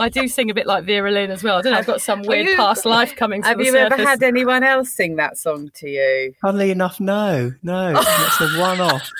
[0.00, 1.58] I do sing a bit like Vera Lynn as well.
[1.58, 3.72] I don't know, I've got some weird you- past life coming to Have the you
[3.72, 3.98] surface.
[3.98, 6.32] ever had anyone else sing that song to you?
[6.40, 7.94] Funnily enough, no, no.
[7.96, 9.10] It's a one-off.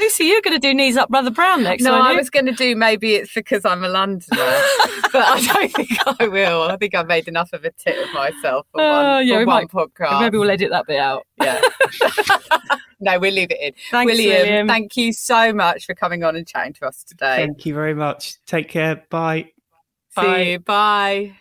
[0.00, 2.52] Lucy, you're going to do Knees Up Brother Brown next, No, I was going to
[2.52, 4.26] do maybe it's because I'm a Londoner,
[5.12, 5.90] but I don't think
[6.20, 6.62] I will.
[6.62, 9.38] I think I've made enough of a tit of myself for Oh, one, yeah, for
[9.40, 10.20] we one might- podcast.
[10.20, 11.26] Maybe we'll edit that bit out.
[11.40, 11.60] Yeah.
[13.00, 13.72] no, we'll leave it in.
[13.90, 14.68] Thanks, William, William.
[14.68, 17.36] thank you so much for coming on and chatting to us today.
[17.36, 18.44] Thank you very much.
[18.46, 19.04] Take care.
[19.10, 19.50] Bye.
[20.14, 20.22] Bye.
[20.44, 20.58] See you.
[20.58, 21.32] Bye.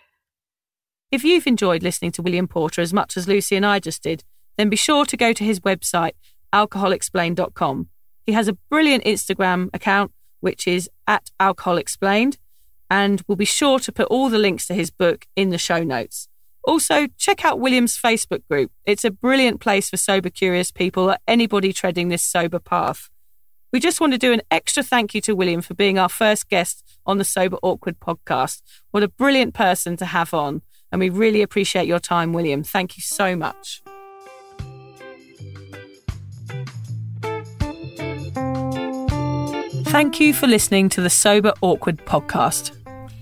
[1.12, 4.24] If you've enjoyed listening to William Porter as much as Lucy and I just did,
[4.58, 6.12] then be sure to go to his website,
[6.54, 7.90] alcoholexplained.com.
[8.26, 12.38] He has a brilliant Instagram account, which is at Alcohol Explained,
[12.90, 15.84] and we'll be sure to put all the links to his book in the show
[15.84, 16.28] notes.
[16.64, 18.72] Also, check out William's Facebook group.
[18.86, 23.10] It's a brilliant place for sober curious people or anybody treading this sober path.
[23.72, 26.50] We just want to do an extra thank you to William for being our first
[26.50, 28.62] guest on the Sober Awkward podcast.
[28.92, 30.62] What a brilliant person to have on.
[30.92, 32.64] And we really appreciate your time, William.
[32.64, 33.82] Thank you so much.
[39.96, 42.76] Thank you for listening to the Sober Awkward podcast.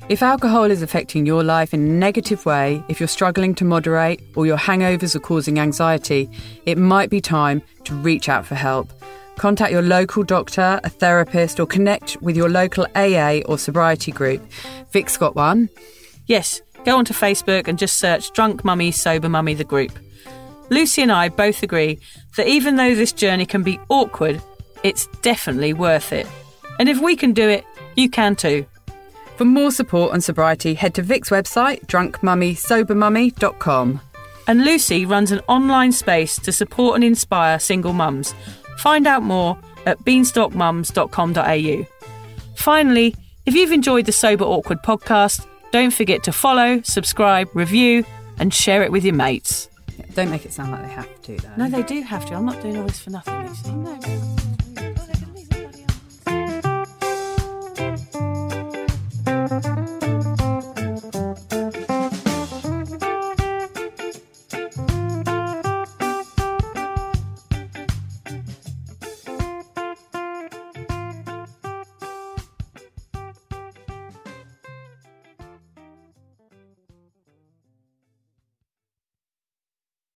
[0.09, 4.23] If alcohol is affecting your life in a negative way, if you're struggling to moderate
[4.35, 6.31] or your hangovers are causing anxiety,
[6.65, 8.91] it might be time to reach out for help.
[9.37, 14.41] Contact your local doctor, a therapist, or connect with your local AA or sobriety group.
[14.89, 15.69] Vic's got one.
[16.25, 19.91] Yes, go onto Facebook and just search Drunk Mummy, Sober Mummy, the group.
[20.71, 21.99] Lucy and I both agree
[22.35, 24.41] that even though this journey can be awkward,
[24.81, 26.25] it's definitely worth it.
[26.79, 27.63] And if we can do it,
[27.95, 28.65] you can too.
[29.37, 34.01] For more support on sobriety, head to Vic's website, drunkmummysobermummy.com.
[34.47, 38.33] And Lucy runs an online space to support and inspire single mums.
[38.77, 41.85] Find out more at beanstalkmums.com.au.
[42.55, 48.05] Finally, if you've enjoyed the Sober Awkward podcast, don't forget to follow, subscribe, review,
[48.37, 49.69] and share it with your mates.
[50.13, 51.55] Don't make it sound like they have to, though.
[51.57, 52.35] No, they do have to.
[52.35, 53.71] I'm not doing all this for nothing, Lucy.
[53.71, 53.99] No,